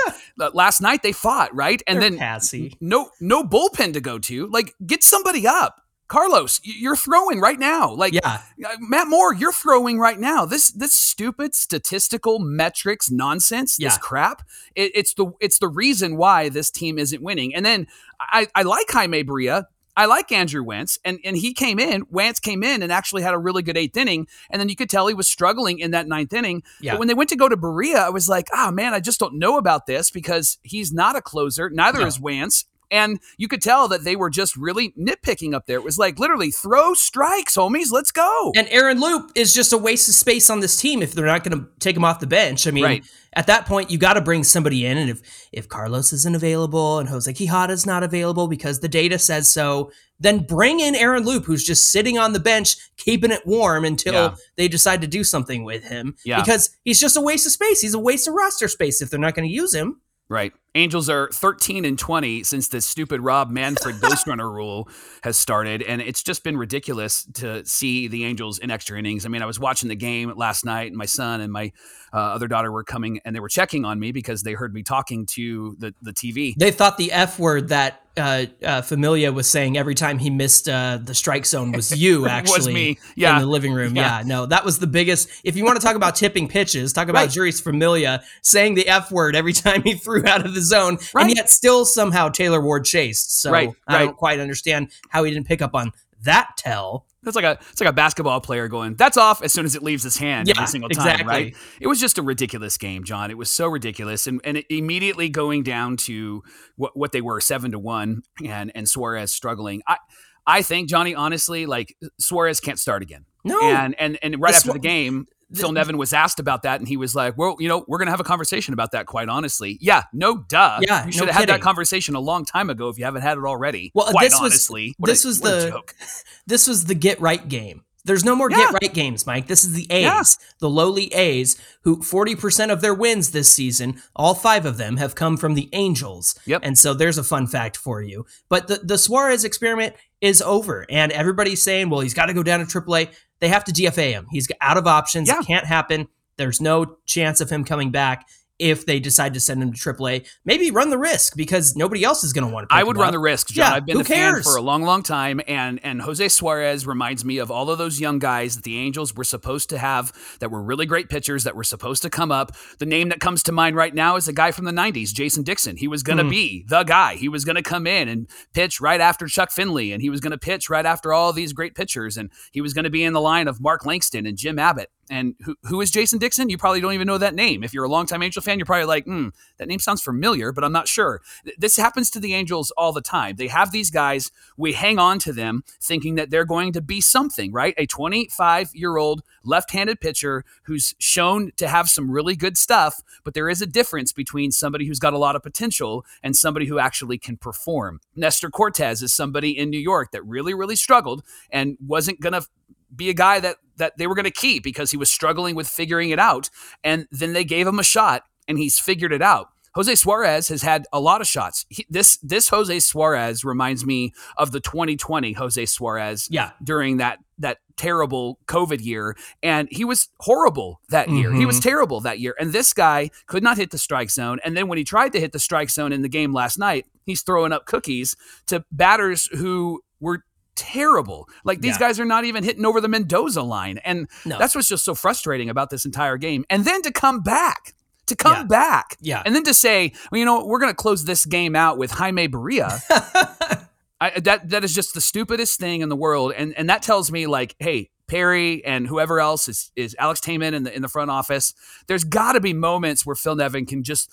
last 0.56 0.82
night 0.82 1.02
they 1.04 1.12
fought, 1.12 1.54
right? 1.56 1.82
And 1.88 2.02
then 2.02 2.18
passy. 2.18 2.76
no 2.82 3.10
no 3.22 3.44
bullpen 3.44 3.94
to 3.94 4.02
go 4.02 4.20
to. 4.20 4.48
Like 4.48 4.74
get 4.86 5.04
somebody 5.04 5.48
up. 5.48 5.80
Carlos, 6.08 6.60
you're 6.64 6.96
throwing 6.96 7.40
right 7.40 7.58
now. 7.60 7.92
Like 7.94 8.14
Yeah. 8.14 8.42
uh, 8.66 8.76
Matt 8.80 9.08
Moore, 9.08 9.34
you're 9.34 9.52
throwing 9.54 9.98
right 10.00 10.20
now. 10.20 10.46
This 10.46 10.70
this 10.72 10.94
stupid 10.94 11.56
statistical 11.56 12.40
metrics 12.40 13.10
nonsense, 13.10 13.78
this 13.78 13.98
crap. 13.98 14.44
It, 14.76 14.92
it's 14.96 15.14
the 15.14 15.32
it's 15.40 15.60
the 15.60 15.68
reason 15.70 16.18
why 16.18 16.50
this 16.50 16.70
team 16.70 17.00
isn't 17.00 17.22
winning. 17.22 17.56
And 17.56 17.66
then 17.66 17.88
I, 18.20 18.48
I 18.54 18.62
like 18.64 18.90
Jaime 18.92 19.24
Barria. 19.24 19.66
I 19.96 20.06
like 20.08 20.32
Andrew 20.32 20.64
Wantz, 20.66 20.98
and 21.06 21.20
and 21.24 21.38
he 21.38 21.54
came 21.54 21.78
in. 21.80 22.06
Wantz 22.08 22.42
came 22.42 22.64
in 22.64 22.82
and 22.82 22.92
actually 22.92 23.22
had 23.22 23.36
a 23.36 23.38
really 23.38 23.62
good 23.62 23.78
eighth 23.78 23.96
inning, 23.96 24.28
and 24.50 24.60
then 24.60 24.68
you 24.68 24.76
could 24.76 24.90
tell 24.90 25.06
he 25.08 25.14
was 25.14 25.30
struggling 25.30 25.78
in 25.78 25.92
that 25.92 26.08
ninth 26.08 26.34
inning. 26.34 26.64
Yeah. 26.82 26.94
But 26.94 27.00
when 27.00 27.08
they 27.08 27.14
went 27.14 27.30
to 27.30 27.36
go 27.36 27.48
to 27.48 27.56
Barria, 27.56 27.98
I 27.98 28.10
was 28.10 28.28
like, 28.28 28.48
oh 28.54 28.72
man, 28.72 28.96
I 28.96 29.00
just 29.00 29.20
don't 29.20 29.38
know 29.38 29.58
about 29.60 29.86
this 29.86 30.10
because 30.10 30.58
he's 30.64 30.92
not 30.92 31.16
a 31.16 31.22
closer. 31.22 31.70
Neither 31.70 32.00
No. 32.00 32.08
is 32.08 32.18
Wantz. 32.18 32.66
And 32.94 33.20
you 33.38 33.48
could 33.48 33.62
tell 33.62 33.88
that 33.90 34.04
they 34.04 34.16
were 34.16 34.30
just 34.30 34.56
really 34.56 34.92
nitpicking 34.98 35.54
up 35.54 35.66
there. 35.66 35.78
It 35.78 35.84
was 35.84 35.98
like 35.98 36.20
literally 36.20 36.52
throw 36.52 36.94
strikes, 36.94 37.56
homies. 37.58 37.92
Let's 37.92 38.12
go. 38.12 38.52
And 38.56 38.68
Aaron 38.70 39.00
Loup 39.02 39.32
is 39.36 39.54
just 39.54 39.74
a 39.74 39.78
waste 39.78 40.08
of 40.08 40.16
space 40.16 40.50
on 40.50 40.60
this 40.60 40.78
team 40.80 41.02
if 41.02 41.14
they're 41.14 41.26
not 41.26 41.44
going 41.44 41.60
to 41.60 41.68
take 41.80 41.98
him 41.98 42.06
off 42.06 42.20
the 42.20 42.28
bench. 42.28 42.68
I 42.68 42.72
mean, 42.72 42.84
Right. 42.84 43.04
at 43.34 43.48
that 43.48 43.66
point, 43.66 43.90
you 43.90 43.98
got 43.98 44.14
to 44.14 44.22
bring 44.22 44.44
somebody 44.44 44.86
in. 44.86 44.98
And 44.98 45.10
if 45.10 45.22
if 45.52 45.68
Carlos 45.68 46.14
isn't 46.14 46.36
available 46.36 47.00
and 47.00 47.10
Jose 47.10 47.32
Quijada 47.34 47.72
is 47.72 47.86
not 47.86 48.04
available 48.04 48.48
because 48.48 48.80
the 48.80 48.88
data 48.88 49.18
says 49.18 49.52
so, 49.52 49.92
then 50.20 50.40
bring 50.46 50.80
in 50.80 50.94
Aaron 50.96 51.26
Loup, 51.26 51.46
who's 51.46 51.64
just 51.64 51.92
sitting 51.92 52.18
on 52.20 52.34
the 52.34 52.40
bench, 52.40 52.78
keeping 52.98 53.32
it 53.32 53.46
warm 53.46 53.84
until 53.86 54.14
Yeah. 54.14 54.36
they 54.56 54.68
decide 54.68 55.02
to 55.02 55.08
do 55.08 55.24
something 55.24 55.64
with 55.64 55.84
him. 55.84 56.16
Yeah. 56.24 56.40
Because 56.42 56.70
he's 56.84 57.00
just 57.00 57.18
a 57.18 57.22
waste 57.22 57.46
of 57.48 57.52
space. 57.52 57.82
He's 57.82 57.96
a 57.96 58.00
waste 58.00 58.28
of 58.28 58.36
roster 58.36 58.68
space 58.68 59.02
if 59.02 59.10
they're 59.10 59.20
not 59.20 59.34
going 59.36 59.48
to 59.50 59.54
use 59.54 59.74
him. 59.74 60.00
Right. 60.30 60.54
Angels 60.76 61.08
are 61.10 61.30
13 61.32 61.86
and 61.86 62.00
20 62.00 62.44
since 62.44 62.68
this 62.68 62.86
stupid 62.86 63.22
Rob 63.22 63.52
Manfred 63.52 64.00
ghost 64.02 64.26
runner 64.26 64.50
rule 64.50 64.90
has 65.24 65.38
started. 65.38 65.84
And 65.84 66.02
it's 66.02 66.24
just 66.24 66.44
been 66.44 66.58
ridiculous 66.58 67.26
to 67.36 67.66
see 67.66 68.08
the 68.08 68.26
Angels 68.26 68.60
in 68.60 68.72
extra 68.72 68.98
innings. 68.98 69.26
I 69.26 69.30
mean, 69.30 69.42
I 69.42 69.46
was 69.46 69.60
watching 69.60 69.90
the 69.90 69.96
game 69.96 70.34
last 70.36 70.66
night, 70.66 70.88
and 70.88 70.98
my 70.98 71.06
son 71.06 71.42
and 71.42 71.52
my 71.52 71.72
uh, 72.14 72.18
other 72.18 72.48
daughter 72.48 72.72
were 72.72 72.84
coming 72.84 73.20
and 73.26 73.36
they 73.36 73.40
were 73.40 73.50
checking 73.50 73.86
on 73.86 74.00
me 74.00 74.12
because 74.12 74.44
they 74.44 74.54
heard 74.54 74.74
me 74.74 74.84
talking 74.84 75.26
to 75.26 75.76
the, 75.80 75.94
the 76.02 76.14
TV. 76.14 76.54
They 76.56 76.72
thought 76.72 76.98
the 76.98 77.12
F 77.12 77.40
word 77.40 77.70
that 77.70 78.02
uh, 78.16 78.46
uh, 78.64 78.82
Familia 78.84 79.32
was 79.32 79.48
saying 79.48 79.76
every 79.76 79.96
time 79.96 80.20
he 80.20 80.30
missed 80.30 80.70
uh, 80.70 81.00
the 81.02 81.16
strike 81.16 81.48
zone 81.48 81.72
was 81.72 81.92
you, 82.00 82.28
actually 82.28 82.58
Was 82.58 82.68
me. 82.68 83.00
Yeah. 83.16 83.36
In 83.36 83.42
the 83.42 83.48
living 83.48 83.74
room. 83.74 83.96
Yeah. 83.96 84.20
Yeah. 84.20 84.24
No, 84.28 84.46
that 84.46 84.64
was 84.64 84.78
the 84.78 84.86
biggest. 84.86 85.30
If 85.44 85.56
you 85.56 85.66
want 85.66 85.82
to 85.82 85.86
talk 85.86 85.96
about 85.96 86.16
tipping 86.16 86.48
pitches, 86.48 86.94
talk 86.94 87.10
about 87.10 87.24
Right. 87.24 87.30
Jeurys 87.30 87.62
Familia 87.62 88.24
saying 88.42 88.76
the 88.76 88.88
F 88.88 89.12
word 89.12 89.36
every 89.36 89.54
time 89.54 89.82
he 89.82 89.96
threw 89.96 90.28
out 90.28 90.46
of 90.46 90.54
the 90.54 90.62
zone. 90.64 90.98
Right. 91.14 91.26
And 91.28 91.36
yet 91.36 91.50
still 91.50 91.86
somehow 91.86 92.30
Taylor 92.30 92.62
Ward 92.62 92.86
chased. 92.86 93.40
So 93.42 93.52
Right, 93.52 93.70
I 93.88 93.94
right. 93.94 94.06
don't 94.06 94.18
quite 94.18 94.40
understand 94.40 94.92
how 95.10 95.24
he 95.24 95.32
didn't 95.32 95.48
pick 95.48 95.62
up 95.62 95.76
on 95.76 95.92
that 96.24 96.52
tell. 96.58 97.06
It's 97.26 97.38
like 97.38 97.46
a 97.46 97.58
it's 97.72 97.80
like 97.80 97.90
a 97.90 97.94
basketball 97.94 98.42
player 98.42 98.68
going, 98.68 98.96
that's 98.96 99.16
off 99.16 99.42
as 99.42 99.54
soon 99.54 99.64
as 99.64 99.76
it 99.76 99.82
leaves 99.84 100.04
his 100.04 100.18
hand 100.18 100.48
Yeah, 100.50 100.56
every 100.58 100.68
single 100.68 100.90
time, 100.90 101.06
exactly. 101.08 101.26
right? 101.28 101.56
It 101.80 101.88
was 101.88 101.98
just 102.00 102.18
a 102.18 102.22
ridiculous 102.22 102.78
game, 102.78 103.06
John. 103.06 103.32
It 103.32 103.38
was 103.38 103.50
so 103.50 103.68
ridiculous. 103.68 104.28
And 104.28 104.42
and 104.44 104.58
it 104.58 104.66
immediately 104.70 105.30
going 105.30 105.64
down 105.64 105.96
to 105.98 106.44
what, 106.76 106.98
what 106.98 107.14
they 107.14 107.22
were, 107.22 107.40
seven 107.40 107.72
to 107.72 107.80
one, 107.80 108.24
and 108.44 108.74
and 108.76 108.90
Suarez 108.90 109.32
struggling. 109.32 109.82
I 109.88 109.98
I 110.46 110.62
think, 110.64 110.90
Johnny, 110.90 111.16
honestly, 111.16 111.66
like 111.66 111.96
Suarez 112.20 112.60
can't 112.60 112.78
start 112.78 113.02
again. 113.04 113.24
No. 113.46 113.62
And 113.62 113.96
and 113.98 114.20
and 114.22 114.42
right 114.42 114.52
The 114.52 114.58
after 114.58 114.68
Sua- 114.68 114.74
the 114.74 114.80
game, 114.80 115.28
Phil 115.54 115.72
Nevin 115.72 115.98
was 115.98 116.14
asked 116.14 116.40
about 116.40 116.64
that, 116.64 116.80
and 116.80 116.88
he 116.88 116.98
was 116.98 117.16
like, 117.16 117.38
"Well, 117.38 117.56
you 117.60 117.68
know, 117.68 117.86
we're 117.88 117.98
gonna 118.00 118.12
have 118.12 118.20
a 118.20 118.24
conversation 118.24 118.74
about 118.74 118.92
that." 118.92 119.06
Quite 119.06 119.30
honestly, 119.30 119.78
yeah, 119.82 120.04
no, 120.14 120.38
duh. 120.38 120.80
Yeah, 120.82 121.02
you 121.02 121.06
no 121.06 121.12
should 121.12 121.28
have 121.28 121.36
had 121.36 121.50
that 121.50 121.62
conversation 121.62 122.16
a 122.16 122.20
long 122.20 122.46
time 122.46 122.70
ago 122.70 122.90
if 122.90 122.98
you 122.98 123.06
haven't 123.06 123.22
had 123.22 123.38
it 123.38 123.44
already. 123.44 123.92
Well, 123.94 124.12
quite 124.12 124.24
this 124.24 124.34
was- 124.34 124.52
honestly, 124.52 124.96
a- 125.02 125.06
this 125.06 125.24
was 125.24 125.42
the- 125.42 125.82
this 126.48 126.68
was 126.68 126.86
the 126.86 126.96
get 126.96 127.20
right 127.22 127.48
game. 127.48 127.84
There's 128.06 128.26
no 128.26 128.36
more 128.36 128.52
Yeah. 128.52 128.58
get 128.58 128.74
right 128.82 128.94
games, 128.94 129.26
Mike. 129.26 129.48
This 129.48 129.64
is 129.64 129.72
the 129.72 129.88
A's, 129.90 130.04
Yeah. 130.04 130.24
the 130.60 130.70
lowly 130.70 131.06
A's, 131.14 131.56
who 131.84 132.02
40% 132.04 132.70
of 132.70 132.82
their 132.82 132.94
wins 132.94 133.32
this 133.32 133.50
season, 133.50 134.02
all 134.14 134.34
five 134.36 134.66
of 134.66 134.76
them 134.76 134.98
have 134.98 135.16
come 135.16 135.38
from 135.38 135.54
the 135.54 135.70
Angels. 135.72 136.36
Yep. 136.46 136.62
And 136.66 136.78
so 136.78 136.94
there's 136.94 137.18
a 137.18 137.24
fun 137.24 137.48
fact 137.48 137.78
for 137.78 138.02
you. 138.02 138.26
But 138.50 138.68
the, 138.68 138.82
the 138.84 138.98
Suarez 138.98 139.46
experiment 139.46 139.96
is 140.20 140.42
over. 140.42 140.86
And 140.90 141.14
everybody's 141.14 141.62
saying, 141.62 141.90
well, 141.90 142.02
he's 142.02 142.14
got 142.14 142.26
to 142.26 142.34
go 142.34 142.44
down 142.44 142.60
to 142.60 142.66
AAA. 142.66 143.08
They 143.44 143.50
have 143.50 143.66
to 143.66 143.74
DFA 143.74 144.14
him. 144.14 144.28
He's 144.32 144.48
out 144.62 144.78
of 144.78 144.88
options. 144.88 145.28
Yeah. 145.28 145.42
It 145.42 145.46
can't 145.46 145.66
happen. 145.66 146.08
There's 146.38 146.62
no 146.62 146.96
chance 147.06 147.42
of 147.42 147.50
him 147.50 147.66
coming 147.66 147.92
back 147.92 148.26
if 148.60 148.86
they 148.86 149.00
decide 149.00 149.34
to 149.34 149.40
send 149.40 149.62
him 149.62 149.74
to 149.74 149.78
AAA. 149.94 150.28
Maybe 150.46 150.70
run 150.72 150.90
the 150.90 150.98
risk 150.98 151.36
because 151.36 151.76
nobody 151.76 152.04
else 152.04 152.24
is 152.24 152.34
going 152.34 152.48
to 152.48 152.54
want 152.54 152.70
to 152.70 152.76
I 152.76 152.84
would 152.84 152.98
run 152.98 153.12
the 153.12 153.20
risk, 153.20 153.48
John. 153.50 153.72
Yeah, 153.72 153.76
I've 153.78 153.86
been 153.86 154.00
a 154.00 154.04
fan 154.04 154.42
for 154.44 154.56
a 154.58 154.62
long, 154.62 154.84
long 154.84 155.02
time, 155.04 155.42
and 155.48 155.80
and 155.84 156.02
Jose 156.02 156.28
Suarez 156.30 156.86
reminds 156.86 157.26
me 157.26 157.40
of 157.40 157.50
all 157.50 157.70
of 157.70 157.78
those 157.78 158.00
young 158.00 158.20
guys 158.20 158.56
that 158.56 158.64
the 158.64 158.78
Angels 158.78 159.16
were 159.16 159.24
supposed 159.24 159.70
to 159.72 159.78
have 159.78 160.14
that 160.40 160.52
were 160.52 160.62
really 160.62 160.86
great 160.86 161.10
pitchers 161.10 161.44
that 161.46 161.56
were 161.56 161.64
supposed 161.64 162.04
to 162.04 162.10
come 162.10 162.32
up. 162.32 162.52
The 162.80 162.86
name 162.86 163.10
that 163.10 163.20
comes 163.20 163.44
to 163.44 163.52
mind 163.52 163.76
right 163.76 163.94
now 163.94 164.16
is 164.18 164.28
a 164.28 164.34
guy 164.34 164.52
from 164.52 164.66
the 164.66 164.72
'90s, 164.72 165.12
Jason 165.14 165.44
Dickson. 165.44 165.76
He 165.78 165.88
was 165.88 166.04
going 166.04 166.18
to 166.20 166.24
Mhm. 166.24 166.30
be 166.30 166.66
the 166.68 166.84
guy. 166.84 167.16
He 167.16 167.28
was 167.30 167.46
going 167.46 167.56
to 167.56 167.64
come 167.64 167.88
in 167.88 168.08
and 168.08 168.28
pitch 168.54 168.80
right 168.80 169.02
after 169.02 169.28
Chuck 169.28 169.52
Finley, 169.52 169.92
and 169.92 170.02
he 170.02 170.10
was 170.10 170.22
going 170.22 170.32
to 170.32 170.38
pitch 170.38 170.70
right 170.70 170.86
after 170.86 171.12
all 171.12 171.34
these 171.34 171.54
great 171.54 171.76
pitchers, 171.76 172.18
and 172.18 172.30
he 172.52 172.62
was 172.62 172.74
going 172.74 172.84
to 172.86 172.90
be 172.92 173.04
in 173.04 173.14
the 173.14 173.22
line 173.22 173.48
of 173.48 173.60
Mark 173.60 173.86
Langston 173.86 174.26
and 174.26 174.38
Jim 174.38 174.60
Abbott. 174.60 174.90
And 175.10 175.36
who, 175.44 175.56
who 175.64 175.82
is 175.82 175.92
Jason 175.92 176.18
Dickson? 176.18 176.50
You 176.50 176.58
probably 176.58 176.80
don't 176.80 176.94
even 176.94 177.08
know 177.08 177.18
that 177.18 177.36
name. 177.36 177.64
If 177.64 177.74
you're 177.74 177.84
a 177.84 177.90
longtime 177.90 178.24
Angel 178.24 178.42
fan, 178.42 178.58
you're 178.58 178.66
probably 178.66 178.86
like, 178.86 179.06
hmm, 179.06 179.30
that 179.58 179.68
name 179.68 179.80
sounds 179.80 180.02
familiar, 180.02 180.52
but 180.54 180.64
I'm 180.64 180.72
not 180.72 180.88
sure. 180.88 181.22
This 181.58 181.76
happens 181.76 182.10
to 182.12 182.20
the 182.20 182.34
Angels 182.34 182.72
all 182.78 182.94
the 182.94 183.02
time. 183.02 183.36
They 183.36 183.48
have 183.48 183.72
these 183.72 183.92
guys, 183.92 184.32
we 184.56 184.74
hang 184.74 185.00
on 185.00 185.20
to 185.20 185.34
them 185.34 185.64
thinking 185.82 186.16
that 186.16 186.30
they're 186.30 186.46
going 186.46 186.72
to 186.74 186.82
be 186.82 187.02
something, 187.02 187.52
right? 187.52 187.74
A 187.78 187.86
25 187.86 188.72
year 188.74 188.98
old 188.98 189.24
left 189.44 189.72
handed 189.72 190.00
pitcher 190.00 190.46
who's 190.64 190.96
shown 191.00 191.52
to 191.58 191.68
have 191.68 191.90
some 191.90 192.10
really 192.10 192.36
good 192.36 192.58
stuff, 192.58 193.02
but 193.24 193.34
there 193.34 193.50
is 193.50 193.62
a 193.62 193.68
difference 193.68 194.14
between 194.14 194.52
somebody 194.52 194.88
who's 194.88 195.00
got 195.00 195.14
a 195.14 195.18
lot 195.18 195.36
of 195.36 195.44
potential 195.44 196.06
and 196.22 196.36
somebody 196.36 196.66
who 196.66 196.80
actually 196.80 197.18
can 197.18 197.36
perform. 197.36 198.00
Nestor 198.16 198.50
Cortes 198.50 199.02
is 199.02 199.14
somebody 199.14 199.58
in 199.58 199.70
New 199.70 199.80
York 199.80 200.12
that 200.12 200.26
really, 200.26 200.54
really 200.54 200.78
struggled 200.78 201.24
and 201.52 201.78
wasn't 201.86 202.22
going 202.22 202.34
to 202.34 202.48
be 202.96 203.10
a 203.10 203.14
guy 203.14 203.40
that 203.40 203.58
that 203.78 203.98
they 203.98 204.08
were 204.08 204.16
going 204.16 204.26
to 204.26 204.32
keep 204.32 204.64
because 204.64 204.92
he 204.92 204.98
was 204.98 205.10
struggling 205.10 205.56
with 205.56 205.68
figuring 205.68 206.12
it 206.12 206.20
out 206.20 206.50
and 206.84 207.08
then 207.12 207.34
they 207.34 207.44
gave 207.44 207.68
him 207.68 207.80
a 207.80 207.84
shot 207.84 208.24
and 208.48 208.58
he's 208.58 208.80
figured 208.80 209.12
it 209.12 209.22
out 209.22 209.48
Jose 209.76 209.96
Suarez 209.96 210.50
has 210.50 210.62
had 210.62 210.86
a 210.94 211.00
lot 211.00 211.22
of 211.22 211.28
shots. 211.28 211.66
He, 211.70 211.86
this 211.90 212.18
this 212.18 212.50
Jose 212.50 212.80
Suarez 212.80 213.44
reminds 213.44 213.86
me 213.86 214.14
of 214.38 214.52
the 214.52 214.60
2020 214.60 215.34
Jose 215.34 215.66
Suarez 215.66 216.28
Yeah. 216.30 216.52
during 216.64 216.98
that 216.98 217.20
that 217.40 217.58
terrible 217.76 218.40
COVID 218.46 218.84
year, 218.84 219.18
and 219.42 219.68
he 219.72 219.84
was 219.84 220.10
horrible 220.20 220.80
that 220.90 221.10
year. 221.10 221.34
He 221.34 221.48
was 221.48 221.56
mm-hmm. 221.56 221.70
terrible 221.70 222.00
that 222.02 222.20
year, 222.20 222.36
and 222.40 222.54
this 222.54 222.72
guy 222.72 223.10
could 223.26 223.42
not 223.42 223.58
hit 223.58 223.72
the 223.72 223.80
strike 223.80 224.12
zone. 224.12 224.40
And 224.46 224.56
then 224.56 224.68
when 224.68 224.78
he 224.78 224.84
tried 224.84 225.12
to 225.14 225.20
hit 225.20 225.32
the 225.32 225.40
strike 225.40 225.72
zone 225.72 225.92
in 225.92 226.04
the 226.04 226.10
game 226.10 226.34
last 226.34 226.60
night, 226.60 226.86
he's 227.06 227.24
throwing 227.24 227.52
up 227.52 227.66
cookies 227.66 228.16
to 228.46 228.64
batters 228.72 229.28
who 229.38 229.82
were 230.00 230.24
terrible. 230.56 231.28
Like 231.44 231.62
these 231.62 231.76
Yeah. 231.76 231.80
guys 231.88 232.00
are 232.00 232.06
not 232.06 232.26
even 232.26 232.44
hitting 232.44 232.66
over 232.66 232.80
the 232.82 232.88
Mendoza 232.88 233.42
line, 233.42 233.80
and 233.84 234.08
No. 234.26 234.38
that's 234.40 234.56
what's 234.56 234.68
just 234.68 234.86
so 234.86 234.96
frustrating 234.96 235.50
about 235.50 235.70
this 235.70 235.86
entire 235.86 236.18
game. 236.18 236.46
And 236.50 236.66
then 236.66 236.82
to 236.84 236.92
come 236.92 237.22
back. 237.22 237.74
To 238.08 238.16
come 238.18 238.34
Yeah. 238.34 238.44
back, 238.44 238.98
Yeah. 239.00 239.24
and 239.26 239.34
then 239.34 239.44
to 239.46 239.54
say, 239.54 239.94
well, 240.12 240.20
you 240.20 240.26
know, 240.26 240.46
we're 240.46 240.60
going 240.60 240.70
to 240.72 240.76
close 240.76 241.06
this 241.06 241.26
game 241.26 241.56
out 241.56 241.78
with 241.78 241.92
Jaime 241.92 242.28
Barria. 242.28 242.82
I, 244.02 244.20
that 244.20 244.50
that 244.50 244.64
is 244.66 244.76
just 244.76 244.94
the 244.94 245.00
stupidest 245.00 245.58
thing 245.60 245.80
in 245.82 245.88
the 245.88 245.96
world, 245.96 246.34
and 246.36 246.54
and 246.58 246.70
that 246.70 246.82
tells 246.82 247.10
me 247.12 247.26
like, 247.28 247.56
hey, 247.60 247.90
Perry 248.08 248.64
and 248.66 248.86
whoever 248.88 249.22
else 249.22 249.48
is 249.48 249.72
is 249.78 249.96
Alex 249.98 250.20
Tamin 250.20 250.54
in 250.54 250.64
the 250.64 250.76
in 250.76 250.82
the 250.82 250.90
front 250.90 251.10
office. 251.12 251.54
There's 251.88 252.04
got 252.04 252.34
to 252.34 252.42
be 252.42 252.52
moments 252.54 253.06
where 253.06 253.16
Phil 253.16 253.36
Nevin 253.38 253.66
can 253.66 253.82
just 253.84 254.12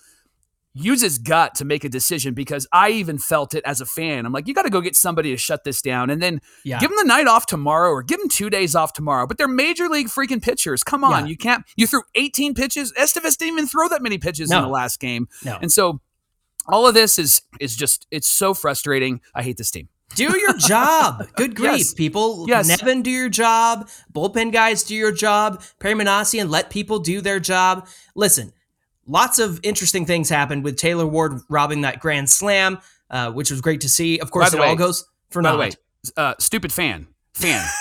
use 0.72 1.00
his 1.00 1.18
gut 1.18 1.54
to 1.56 1.64
make 1.64 1.82
a 1.84 1.88
decision 1.88 2.32
because 2.32 2.66
I 2.72 2.90
even 2.90 3.18
felt 3.18 3.54
it 3.54 3.64
as 3.64 3.80
a 3.80 3.86
fan. 3.86 4.24
I'm 4.24 4.32
like, 4.32 4.46
you 4.46 4.54
got 4.54 4.62
to 4.62 4.70
go 4.70 4.80
get 4.80 4.94
somebody 4.94 5.30
to 5.32 5.36
shut 5.36 5.64
this 5.64 5.82
down, 5.82 6.10
and 6.10 6.22
then 6.22 6.40
Yeah. 6.64 6.78
give 6.78 6.90
them 6.90 6.96
the 6.98 7.04
night 7.08 7.26
off 7.26 7.46
tomorrow 7.46 7.90
or 7.90 8.02
give 8.02 8.20
them 8.20 8.28
two 8.28 8.50
days 8.50 8.76
off 8.76 8.92
tomorrow. 8.92 9.26
But 9.26 9.36
they're 9.38 9.48
major 9.48 9.88
league 9.88 10.06
freaking 10.08 10.40
pitchers. 10.42 10.84
Come 10.84 11.02
on, 11.02 11.24
Yeah. 11.24 11.30
you 11.30 11.36
can't. 11.36 11.64
You 11.76 11.86
threw 11.88 12.02
18 12.14 12.54
pitches. 12.54 12.92
Estevez 12.92 13.36
didn't 13.36 13.54
even 13.54 13.66
throw 13.66 13.88
that 13.88 14.00
many 14.02 14.18
pitches 14.18 14.50
in 14.52 14.60
the 14.62 14.68
last 14.68 15.00
game, 15.00 15.28
No. 15.44 15.58
and 15.60 15.72
so 15.72 16.00
all 16.66 16.86
of 16.86 16.94
this 16.94 17.18
is 17.18 17.42
is 17.58 17.74
just 17.74 18.06
it's 18.12 18.28
so 18.30 18.54
frustrating. 18.54 19.20
I 19.34 19.42
hate 19.42 19.56
this 19.56 19.70
team. 19.72 19.88
Do 20.14 20.38
your 20.38 20.54
job. 20.56 21.26
Good 21.36 21.54
grief, 21.54 21.78
Yes. 21.78 21.94
people. 21.94 22.44
Yes. 22.48 22.66
Nevin, 22.68 23.02
do 23.02 23.10
your 23.10 23.28
job. 23.28 23.88
Bullpen 24.12 24.52
guys, 24.52 24.82
do 24.84 24.94
your 24.94 25.12
job. 25.12 25.62
Perry 25.78 25.94
Manasi 25.94 26.40
and 26.40 26.50
let 26.50 26.68
people 26.70 26.98
do 26.98 27.20
their 27.20 27.38
job. 27.40 27.86
Listen, 28.16 28.52
lots 29.10 29.38
of 29.38 29.60
interesting 29.62 30.06
things 30.06 30.28
happened 30.28 30.64
with 30.64 30.76
Taylor 30.76 31.06
Ward 31.06 31.40
robbing 31.48 31.82
that 31.82 32.00
grand 32.00 32.30
slam, 32.30 32.78
uh, 33.10 33.30
which 33.32 33.50
was 33.50 33.60
great 33.60 33.80
to 33.82 33.88
see. 33.88 34.18
Of 34.18 34.30
course, 34.30 34.52
it 34.52 34.56
the 34.56 34.62
all 34.62 34.76
goes 34.76 35.04
for 35.30 35.42
By 35.42 35.50
naught. 35.50 35.56
the 35.56 35.58
way, 35.60 35.70
uh, 36.16 36.34
stupid 36.38 36.72
fan, 36.72 37.08
fan. 37.34 37.66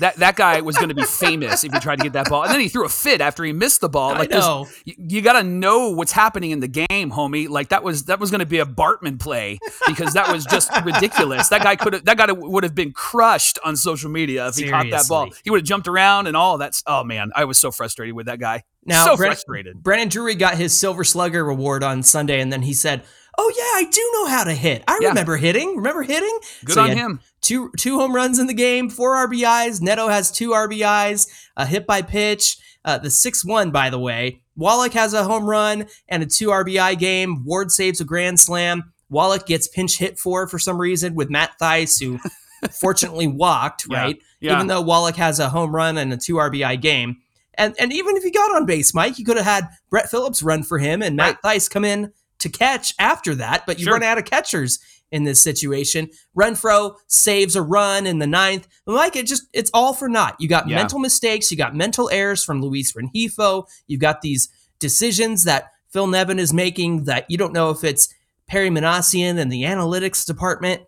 that 0.00 0.16
that 0.16 0.36
guy 0.36 0.60
was 0.60 0.76
going 0.76 0.88
to 0.88 0.94
be 0.94 1.04
famous 1.04 1.64
if 1.64 1.72
he 1.72 1.78
tried 1.78 1.98
to 1.98 2.04
get 2.04 2.12
that 2.14 2.28
ball, 2.28 2.42
and 2.44 2.52
then 2.52 2.60
he 2.60 2.68
threw 2.68 2.84
a 2.84 2.88
fit 2.88 3.20
after 3.20 3.44
he 3.44 3.52
missed 3.52 3.80
the 3.80 3.88
ball. 3.88 4.12
Like 4.12 4.30
this- 4.30 4.44
know. 4.44 4.68
you, 4.84 4.94
you 4.98 5.22
got 5.22 5.34
to 5.34 5.42
know 5.42 5.90
what's 5.90 6.12
happening 6.12 6.50
in 6.50 6.60
the 6.60 6.68
game, 6.68 7.10
homie. 7.10 7.48
Like 7.48 7.68
that 7.70 7.82
was 7.82 8.04
that 8.04 8.18
was 8.20 8.30
going 8.30 8.40
to 8.40 8.46
be 8.46 8.58
a 8.58 8.66
Bartman 8.66 9.18
play 9.18 9.58
because 9.86 10.14
that 10.14 10.32
was 10.32 10.44
just 10.44 10.70
ridiculous. 10.84 11.48
That 11.48 11.62
guy 11.62 11.76
could 11.76 11.92
have 11.94 12.04
that 12.04 12.16
guy 12.16 12.32
would 12.32 12.64
have 12.64 12.74
been 12.74 12.92
crushed 12.92 13.58
on 13.64 13.76
social 13.76 14.10
media 14.10 14.48
if 14.48 14.56
he 14.56 14.68
caught 14.68 14.90
that 14.90 15.08
ball. 15.08 15.30
He 15.44 15.50
would 15.50 15.60
have 15.60 15.66
jumped 15.66 15.88
around 15.88 16.26
and 16.26 16.36
all. 16.36 16.58
That's 16.58 16.82
oh 16.86 17.04
man, 17.04 17.30
I 17.34 17.44
was 17.44 17.58
so 17.58 17.70
frustrated 17.70 18.14
with 18.14 18.26
that 18.26 18.40
guy. 18.40 18.64
Now, 18.84 19.04
so 19.04 19.16
frustrated. 19.16 19.82
Brandon 19.82 20.08
Drury 20.08 20.34
got 20.34 20.56
his 20.56 20.76
Silver 20.76 21.04
Slugger 21.04 21.48
award 21.48 21.84
on 21.84 22.02
Sunday, 22.02 22.40
and 22.40 22.52
then 22.52 22.62
he 22.62 22.74
said, 22.74 23.04
oh 23.38 23.52
yeah, 23.56 23.86
I 23.86 23.90
do 23.90 24.10
know 24.14 24.26
how 24.26 24.44
to 24.44 24.52
hit. 24.54 24.84
I 24.88 24.98
Yeah. 25.00 25.08
remember 25.08 25.36
hitting. 25.36 25.76
Remember 25.76 26.02
hitting? 26.02 26.38
Good 26.64 26.74
So 26.74 26.82
on 26.82 26.90
him. 26.90 27.20
Two 27.40 27.70
two 27.78 27.98
home 27.98 28.14
runs 28.14 28.38
in 28.38 28.46
the 28.46 28.54
game, 28.54 28.88
four 28.88 29.14
RBIs. 29.16 29.80
Neto 29.80 30.08
has 30.08 30.30
two 30.30 30.50
RBIs, 30.50 31.26
a 31.56 31.66
hit 31.66 31.86
by 31.86 32.02
pitch. 32.02 32.56
Uh, 32.84 32.98
the 32.98 33.10
six 33.10 33.44
one, 33.44 33.70
by 33.70 33.90
the 33.90 33.98
way. 33.98 34.42
Wallach 34.56 34.92
has 34.92 35.14
a 35.14 35.24
home 35.24 35.44
run 35.44 35.86
and 36.08 36.22
a 36.22 36.26
two 36.26 36.48
RBI 36.48 36.98
game. 36.98 37.44
Ward 37.44 37.70
saves 37.72 38.00
a 38.00 38.04
grand 38.04 38.38
slam. 38.40 38.92
Wallach 39.08 39.46
gets 39.46 39.68
pinch 39.68 39.98
hit 39.98 40.18
for 40.18 40.46
for 40.46 40.58
some 40.58 40.78
reason 40.80 41.14
with 41.14 41.30
Matt 41.30 41.52
Thaiss, 41.60 42.00
who 42.02 42.18
fortunately 42.70 43.26
walked, 43.26 43.84
Yeah. 43.88 43.98
right? 43.98 44.18
Yeah. 44.40 44.54
Even 44.56 44.66
though 44.66 44.80
Wallach 44.80 45.16
has 45.16 45.38
a 45.38 45.48
home 45.48 45.74
run 45.74 45.96
and 45.98 46.12
a 46.12 46.16
two 46.16 46.34
RBI 46.34 46.80
game. 46.80 47.16
And 47.54 47.74
and 47.78 47.92
even 47.92 48.16
if 48.16 48.22
he 48.22 48.30
got 48.30 48.54
on 48.56 48.66
base, 48.66 48.94
Mike, 48.94 49.18
you 49.18 49.24
could 49.24 49.36
have 49.36 49.46
had 49.46 49.68
Brett 49.90 50.10
Phillips 50.10 50.42
run 50.42 50.62
for 50.62 50.78
him 50.78 51.02
and 51.02 51.16
Matt 51.16 51.42
Thaiss 51.42 51.70
come 51.70 51.84
in 51.84 52.12
to 52.42 52.48
catch 52.48 52.94
after 52.98 53.34
that, 53.36 53.64
but 53.66 53.78
you 53.78 53.84
Sure. 53.84 53.94
run 53.94 54.02
out 54.04 54.18
of 54.18 54.24
catchers 54.24 54.78
in 55.10 55.24
this 55.24 55.42
situation. 55.42 56.08
Renfro 56.38 56.94
saves 57.06 57.54
a 57.56 57.62
run 57.62 58.06
in 58.06 58.18
the 58.18 58.26
ninth. 58.26 58.66
Mike, 58.86 59.16
it 59.16 59.26
just 59.26 59.44
it's 59.52 59.70
all 59.74 59.92
for 59.92 60.08
naught. 60.08 60.36
You 60.38 60.48
got 60.48 60.68
Yeah. 60.68 60.76
mental 60.76 60.98
mistakes, 60.98 61.50
you 61.50 61.56
got 61.56 61.74
mental 61.74 62.08
errors 62.10 62.42
from 62.44 62.62
Luis 62.62 62.92
Rengifo, 62.94 63.66
you've 63.86 64.00
got 64.00 64.22
these 64.22 64.48
decisions 64.78 65.44
that 65.44 65.70
Phil 65.90 66.06
Nevin 66.06 66.38
is 66.38 66.52
making 66.52 67.04
that 67.04 67.26
you 67.28 67.36
don't 67.36 67.52
know 67.52 67.70
if 67.70 67.84
it's 67.84 68.08
Perry 68.46 68.70
Minasian 68.70 69.38
and 69.38 69.52
the 69.52 69.62
analytics 69.64 70.24
department. 70.26 70.82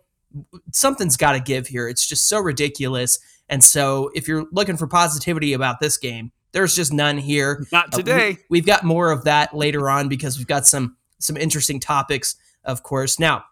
Something's 0.71 1.17
got 1.17 1.33
to 1.33 1.39
give 1.39 1.67
here. 1.67 1.87
It's 1.87 2.05
just 2.05 2.27
so 2.27 2.39
ridiculous. 2.39 3.19
And 3.47 3.63
so, 3.63 4.09
if 4.15 4.27
you're 4.27 4.45
looking 4.51 4.75
for 4.75 4.87
positivity 4.87 5.53
about 5.53 5.79
this 5.79 5.97
game, 5.97 6.31
there's 6.51 6.75
just 6.75 6.91
none 6.91 7.17
here. 7.19 7.65
Not 7.71 7.93
Uh, 7.93 7.97
today. 7.97 8.37
we, 8.49 8.57
have 8.59 8.65
got 8.65 8.83
more 8.83 9.11
of 9.11 9.23
that 9.25 9.55
later 9.55 9.89
on 9.89 10.07
because 10.09 10.37
we've 10.37 10.47
got 10.47 10.65
some 10.65 10.95
some 11.25 11.37
interesting 11.37 11.79
topics, 11.79 12.35
of 12.63 12.83
course. 12.83 13.19
Now, 13.19 13.45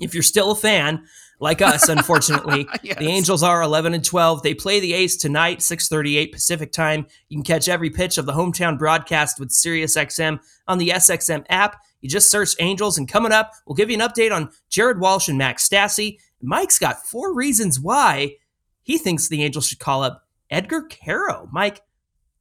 if 0.00 0.14
you're 0.14 0.22
still 0.22 0.50
a 0.50 0.56
fan 0.56 1.04
like 1.40 1.60
us, 1.62 1.88
unfortunately, 1.88 2.66
Yes. 2.82 2.98
the 2.98 3.06
Angels 3.08 3.42
are 3.42 3.62
11 3.62 3.94
and 3.94 4.04
12. 4.04 4.42
They 4.42 4.54
play 4.54 4.80
the 4.80 4.94
A's 4.94 5.16
tonight, 5.16 5.58
6:38 5.58 6.32
Pacific 6.32 6.72
time. 6.72 7.06
You 7.28 7.36
can 7.38 7.44
catch 7.44 7.68
every 7.68 7.90
pitch 7.90 8.18
of 8.18 8.26
the 8.26 8.32
hometown 8.32 8.78
broadcast 8.78 9.38
with 9.38 9.50
SiriusXM 9.50 10.38
on 10.66 10.78
the 10.78 10.88
SXM 10.90 11.44
app. 11.50 11.76
You 12.00 12.08
just 12.10 12.30
search 12.30 12.54
Angels, 12.60 12.98
and 12.98 13.08
coming 13.08 13.32
up, 13.32 13.52
we'll 13.66 13.76
give 13.76 13.90
you 13.90 14.00
an 14.00 14.08
update 14.08 14.34
on 14.34 14.50
Jared 14.68 15.00
Walsh 15.00 15.28
and 15.28 15.38
Max 15.38 15.68
Stassi. 15.68 16.18
Mike's 16.42 16.78
got 16.78 17.06
four 17.06 17.32
reasons 17.34 17.80
why 17.80 18.36
he 18.82 18.98
thinks 18.98 19.28
the 19.28 19.42
Angels 19.42 19.66
should 19.66 19.78
call 19.78 20.02
up 20.02 20.26
Edgar 20.50 20.82
Quero. 20.82 21.48
Mike, 21.52 21.80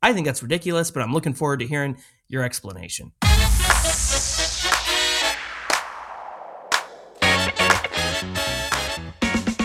I 0.02 0.12
think 0.14 0.26
that's 0.26 0.44
ridiculous, 0.44 0.92
but 0.92 1.02
I'm 1.02 1.14
looking 1.14 1.34
forward 1.34 1.60
to 1.62 1.68
hearing 1.68 1.98
your 2.28 2.44
explanation. 2.44 3.14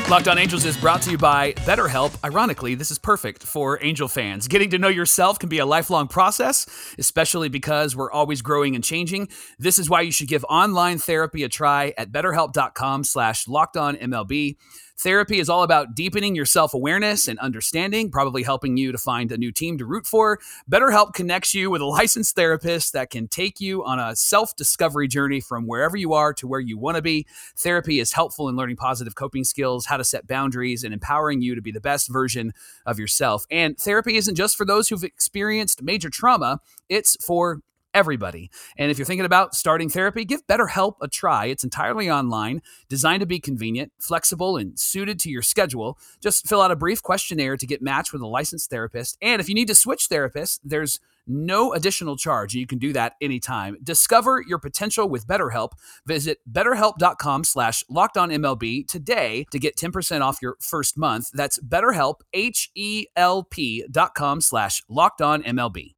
Locked 0.09 0.27
On 0.27 0.39
Angels 0.39 0.65
is 0.65 0.75
brought 0.75 1.03
to 1.03 1.11
you 1.11 1.19
by 1.19 1.53
BetterHelp. 1.53 2.17
Ironically, 2.25 2.75
this 2.75 2.91
is 2.91 2.99
perfect 2.99 3.43
for 3.43 3.79
Angel 3.85 4.09
fans. 4.09 4.49
Getting 4.49 4.71
to 4.71 4.79
know 4.79 4.89
yourself 4.89 5.39
can 5.39 5.51
be 5.51 5.59
a 5.59 5.67
lifelong 5.67 6.09
process, 6.09 6.67
especially 6.97 7.51
because 7.51 7.95
we're 7.95 8.11
always 8.11 8.41
growing 8.41 8.75
and 8.75 8.83
changing. 8.83 9.29
This 9.59 9.79
is 9.79 9.91
why 9.91 10.01
you 10.01 10.11
should 10.11 10.29
give 10.29 10.47
online 10.49 10.97
therapy 10.97 11.45
a 11.45 11.49
try 11.51 11.93
at 11.99 12.11
betterhelp.com 12.11 13.05
slash 13.05 13.45
lockedonmlb. 13.45 14.57
Therapy 15.01 15.39
is 15.39 15.49
all 15.49 15.63
about 15.63 15.95
deepening 15.95 16.35
your 16.35 16.45
self 16.45 16.75
awareness 16.75 17.29
and 17.29 17.39
understanding, 17.39 18.11
probably 18.11 18.43
helping 18.43 18.77
you 18.77 18.91
to 18.91 18.99
find 18.99 19.31
a 19.31 19.39
new 19.39 19.53
team 19.53 19.79
to 19.79 19.87
root 19.87 20.07
for. 20.07 20.41
BetterHelp 20.69 21.13
connects 21.13 21.55
you 21.55 21.71
with 21.71 21.81
a 21.81 21.87
licensed 21.87 22.35
therapist 22.35 22.93
that 22.95 23.11
can 23.11 23.29
take 23.29 23.61
you 23.61 23.85
on 23.85 24.01
a 24.01 24.17
self 24.17 24.57
discovery 24.57 25.07
journey 25.07 25.39
from 25.41 25.69
wherever 25.69 25.97
you 25.97 26.15
are 26.15 26.35
to 26.35 26.49
where 26.49 26.59
you 26.59 26.77
want 26.77 26.97
to 26.97 27.03
be. 27.03 27.29
Therapy 27.57 28.01
is 28.01 28.13
helpful 28.13 28.49
in 28.49 28.57
learning 28.57 28.75
positive 28.75 29.15
coping 29.15 29.45
skills, 29.45 29.87
how 29.87 29.97
to 29.97 30.05
set 30.05 30.27
boundaries, 30.27 30.83
and 30.83 30.93
empowering 30.93 31.43
you 31.43 31.55
to 31.55 31.63
be 31.63 31.71
the 31.71 31.81
best 31.81 32.09
version 32.09 32.53
of 32.85 32.99
yourself. 32.99 33.47
And 33.53 33.79
therapy 33.79 34.17
isn't 34.17 34.35
just 34.35 34.57
for 34.57 34.67
those 34.67 34.89
who've 34.89 35.05
experienced 35.05 35.81
major 35.81 36.11
trauma, 36.11 36.61
it's 36.89 37.17
for 37.25 37.61
everybody. 37.95 38.51
And 38.77 38.91
if 38.91 38.99
you're 38.99 39.07
thinking 39.07 39.25
about 39.25 39.55
starting 39.55 39.89
therapy, 39.89 40.25
give 40.25 40.47
BetterHelp 40.47 40.95
a 41.01 41.09
try. 41.09 41.47
It's 41.47 41.65
entirely 41.65 42.11
online, 42.11 42.63
designed 42.89 43.21
to 43.21 43.27
be 43.27 43.41
convenient, 43.41 43.93
flexible, 43.99 44.57
and 44.57 44.79
suited 44.79 45.19
to 45.21 45.31
your 45.31 45.43
schedule. 45.43 45.99
Just 46.21 46.49
fill 46.49 46.63
out 46.63 46.71
a 46.71 46.77
brief 46.77 47.03
questionnaire 47.03 47.57
to 47.57 47.67
get 47.67 47.83
matched 47.83 48.13
with 48.13 48.23
a 48.23 48.27
licensed 48.27 48.71
therapist. 48.71 49.17
And 49.21 49.41
if 49.41 49.49
you 49.49 49.55
need 49.55 49.69
to 49.69 49.75
switch 49.75 50.09
therapists, 50.09 50.61
there's 50.65 51.01
no 51.29 51.73
additional 51.75 52.17
charge. 52.17 52.55
You 52.55 52.67
can 52.67 52.79
do 52.79 52.93
that 52.95 53.15
anytime. 53.21 53.77
Discover 53.83 54.45
your 54.49 54.59
potential 54.59 55.09
with 55.09 55.27
BetterHelp. 55.27 55.73
Visit 56.07 56.39
betterhelp.com 56.51 57.45
slash 57.45 57.85
lockedonmlb 57.91 58.89
today 58.89 59.47
to 59.51 59.59
get 59.59 59.77
10% 59.77 60.23
off 60.23 60.39
your 60.41 60.57
first 60.61 60.97
month. 60.97 61.31
That's 61.33 61.59
betterhelp, 61.59 62.21
H-E-L-P 62.33 63.85
dot 63.91 64.15
com 64.15 64.41
slash 64.41 64.83
lockedonmlb. 64.91 65.98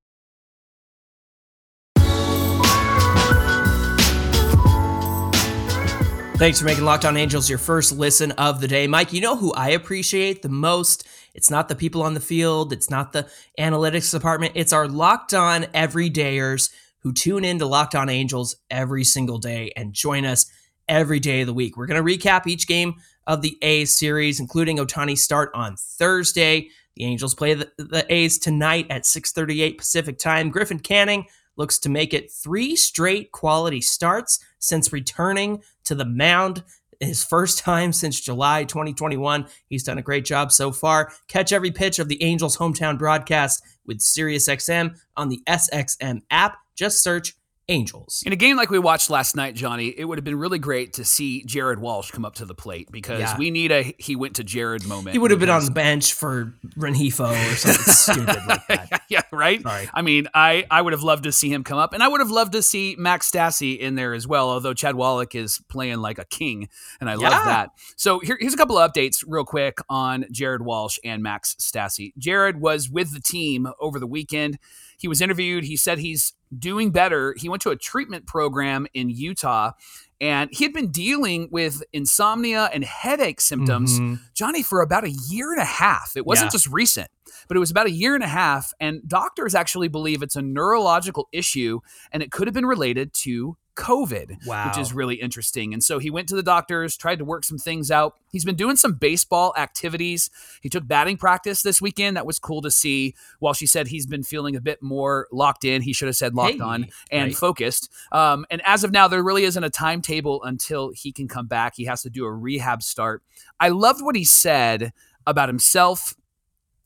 Thanks 6.40 6.58
for 6.58 6.64
making 6.64 6.86
Locked 6.86 7.04
On 7.04 7.18
Angels 7.18 7.50
your 7.50 7.58
first 7.58 7.92
listen 7.92 8.32
of 8.32 8.62
the 8.62 8.66
day. 8.66 8.86
Mike, 8.86 9.12
you 9.12 9.20
know 9.20 9.36
who 9.36 9.52
I 9.52 9.68
appreciate 9.72 10.40
the 10.40 10.48
most? 10.48 11.06
It's 11.34 11.50
not 11.50 11.68
the 11.68 11.74
people 11.74 12.02
on 12.02 12.14
the 12.14 12.20
field, 12.20 12.72
it's 12.72 12.88
not 12.88 13.12
the 13.12 13.28
analytics 13.58 14.10
department, 14.10 14.52
it's 14.54 14.72
our 14.72 14.88
Locked 14.88 15.34
On 15.34 15.64
everydayers 15.64 16.70
who 17.00 17.12
tune 17.12 17.44
in 17.44 17.58
to 17.58 17.66
Locked 17.66 17.94
On 17.94 18.08
Angels 18.08 18.56
every 18.70 19.04
single 19.04 19.36
day 19.36 19.70
and 19.76 19.92
join 19.92 20.24
us 20.24 20.50
every 20.88 21.20
day 21.20 21.42
of 21.42 21.46
the 21.46 21.52
week. 21.52 21.76
We're 21.76 21.84
going 21.84 22.02
to 22.02 22.18
recap 22.18 22.46
each 22.46 22.66
game 22.66 22.94
of 23.26 23.42
the 23.42 23.58
A's 23.60 23.94
series, 23.94 24.40
including 24.40 24.78
Ohtani's 24.78 25.22
start 25.22 25.50
on 25.52 25.76
Thursday. 25.76 26.70
The 26.96 27.04
Angels 27.04 27.34
play 27.34 27.52
the, 27.52 27.70
the 27.76 28.06
A's 28.08 28.38
tonight 28.38 28.86
at 28.88 29.02
6:38 29.02 29.76
Pacific 29.76 30.18
time. 30.18 30.48
Griffin 30.48 30.78
Canning 30.78 31.26
looks 31.60 31.78
to 31.78 31.88
make 31.90 32.12
it 32.14 32.32
three 32.32 32.74
straight 32.74 33.30
quality 33.30 33.80
starts 33.82 34.40
since 34.58 34.92
returning 34.92 35.62
to 35.84 35.94
the 35.94 36.04
mound. 36.06 36.64
His 36.98 37.22
first 37.24 37.58
time 37.60 37.92
since 37.94 38.20
July 38.20 38.64
2021. 38.64 39.46
He's 39.68 39.82
done 39.84 39.96
a 39.96 40.02
great 40.02 40.24
job 40.26 40.52
so 40.52 40.70
far. 40.72 41.10
Catch 41.28 41.50
every 41.52 41.70
pitch 41.70 41.98
of 41.98 42.08
the 42.08 42.22
Angels 42.22 42.56
hometown 42.58 42.98
broadcast 42.98 43.62
with 43.86 44.00
SiriusXM 44.00 44.98
on 45.16 45.28
the 45.30 45.40
SXM 45.46 46.20
app. 46.30 46.56
Just 46.74 47.02
search 47.02 47.34
Angels. 47.68 48.22
In 48.26 48.32
a 48.32 48.36
game 48.36 48.56
like 48.56 48.68
we 48.68 48.78
watched 48.80 49.08
last 49.10 49.36
night, 49.36 49.54
Johnny, 49.54 49.94
it 49.96 50.04
would 50.04 50.18
have 50.18 50.24
been 50.24 50.38
really 50.38 50.58
great 50.58 50.94
to 50.94 51.04
see 51.04 51.44
Jared 51.44 51.78
Walsh 51.78 52.10
come 52.10 52.24
up 52.24 52.34
to 52.34 52.44
the 52.44 52.54
plate 52.54 52.88
because 52.90 53.20
Yeah. 53.20 53.38
we 53.38 53.50
need 53.52 53.70
a 53.70 53.94
he 53.98 54.16
went 54.16 54.36
to 54.36 54.44
Jared 54.44 54.84
moment. 54.86 55.12
He 55.14 55.18
would 55.18 55.30
have 55.30 55.38
been 55.40 55.48
on 55.50 55.64
the 55.64 55.70
bench 55.70 56.12
for 56.12 56.52
Rengifo 56.76 57.30
or 57.30 57.56
something 57.56 57.82
stupid 57.94 58.40
like 58.48 58.66
that. 58.66 58.99
yeah, 59.14 59.22
right. 59.32 59.60
Sorry. 59.60 59.88
I 59.92 60.02
mean, 60.02 60.28
I 60.34 60.64
I 60.70 60.80
would 60.80 60.92
have 60.92 61.02
loved 61.02 61.24
to 61.24 61.32
see 61.32 61.52
him 61.52 61.64
come 61.64 61.78
up, 61.78 61.92
and 61.92 62.02
I 62.02 62.08
would 62.08 62.20
have 62.20 62.30
loved 62.30 62.52
to 62.52 62.62
see 62.62 62.94
Max 62.96 63.28
Stassi 63.30 63.76
in 63.76 63.96
there 63.96 64.14
as 64.14 64.26
well. 64.26 64.50
Although 64.50 64.72
Chad 64.72 64.94
Wallach 64.94 65.34
is 65.34 65.60
playing 65.68 65.98
like 65.98 66.18
a 66.18 66.24
king, 66.24 66.68
and 67.00 67.10
I 67.10 67.14
love 67.14 67.32
that. 67.44 67.70
So 67.96 68.20
here, 68.20 68.36
here's 68.40 68.54
a 68.54 68.56
couple 68.56 68.78
of 68.78 68.92
updates, 68.92 69.24
real 69.26 69.44
quick, 69.44 69.78
on 69.88 70.26
Jared 70.30 70.62
Walsh 70.62 70.98
and 71.04 71.22
Max 71.22 71.56
Stassi. 71.56 72.12
Jared 72.16 72.60
was 72.60 72.88
with 72.88 73.12
the 73.12 73.20
team 73.20 73.68
over 73.80 73.98
the 73.98 74.06
weekend. 74.06 74.58
He 74.96 75.08
was 75.08 75.20
interviewed. 75.20 75.64
He 75.64 75.76
said 75.76 75.98
he's 75.98 76.34
doing 76.56 76.90
better. 76.90 77.34
He 77.36 77.48
went 77.48 77.62
to 77.62 77.70
a 77.70 77.76
treatment 77.76 78.26
program 78.26 78.86
in 78.94 79.08
Utah. 79.08 79.72
And 80.20 80.50
he 80.52 80.64
had 80.64 80.72
been 80.74 80.90
dealing 80.90 81.48
with 81.50 81.82
insomnia 81.92 82.68
and 82.74 82.84
headache 82.84 83.40
symptoms 83.40 83.98
Mhm. 83.98 84.20
Johnny, 84.34 84.62
for 84.62 84.82
about 84.82 85.04
a 85.04 85.10
year 85.10 85.52
and 85.52 85.60
a 85.60 85.64
half. 85.64 86.12
It 86.16 86.26
wasn't 86.26 86.48
Yeah. 86.48 86.52
just 86.52 86.66
recent, 86.66 87.08
but 87.48 87.56
it 87.56 87.60
was 87.60 87.70
about 87.70 87.86
a 87.86 87.90
year 87.90 88.14
and 88.14 88.22
a 88.24 88.28
half. 88.28 88.72
And 88.80 89.00
doctors 89.08 89.54
actually 89.54 89.88
believe 89.88 90.22
it's 90.22 90.36
a 90.36 90.42
neurological 90.42 91.28
issue 91.32 91.80
and 92.12 92.22
it 92.22 92.30
could 92.30 92.46
have 92.46 92.54
been 92.54 92.66
related 92.66 93.14
to 93.14 93.56
COVID, 93.76 94.46
Wow. 94.46 94.66
which 94.68 94.78
is 94.78 94.92
really 94.92 95.16
interesting. 95.16 95.72
And 95.72 95.82
so 95.82 95.98
he 95.98 96.10
went 96.10 96.28
to 96.28 96.36
the 96.36 96.42
doctors, 96.42 96.96
tried 96.96 97.18
to 97.18 97.24
work 97.24 97.44
some 97.44 97.58
things 97.58 97.90
out. 97.90 98.14
He's 98.30 98.44
been 98.44 98.56
doing 98.56 98.76
some 98.76 98.94
baseball 98.94 99.54
activities. 99.56 100.28
He 100.60 100.68
took 100.68 100.86
batting 100.86 101.16
practice 101.16 101.62
this 101.62 101.80
weekend. 101.80 102.16
That 102.16 102.26
was 102.26 102.38
cool 102.38 102.62
to 102.62 102.70
see. 102.70 103.14
While 103.38 103.54
she 103.54 103.66
said 103.66 103.88
he's 103.88 104.06
been 104.06 104.22
feeling 104.22 104.54
a 104.56 104.60
bit 104.60 104.82
more 104.82 105.26
locked 105.32 105.64
in, 105.64 105.82
he 105.82 105.92
should 105.92 106.08
have 106.08 106.16
said 106.16 106.34
locked 106.34 106.54
Hey, 106.54 106.60
on 106.60 106.86
and 107.10 107.28
right. 107.28 107.36
focused. 107.36 107.90
Um, 108.12 108.44
and 108.50 108.60
as 108.66 108.84
of 108.84 108.92
now, 108.92 109.08
there 109.08 109.22
really 109.22 109.44
isn't 109.44 109.64
a 109.64 109.70
timetable 109.70 110.42
until 110.44 110.90
he 110.94 111.12
can 111.12 111.28
come 111.28 111.46
back. 111.46 111.74
He 111.76 111.84
has 111.86 112.02
to 112.02 112.10
do 112.10 112.24
a 112.24 112.32
rehab 112.32 112.82
start. 112.82 113.22
I 113.58 113.68
loved 113.70 114.02
what 114.02 114.16
he 114.16 114.24
said 114.24 114.92
about 115.26 115.48
himself 115.48 116.14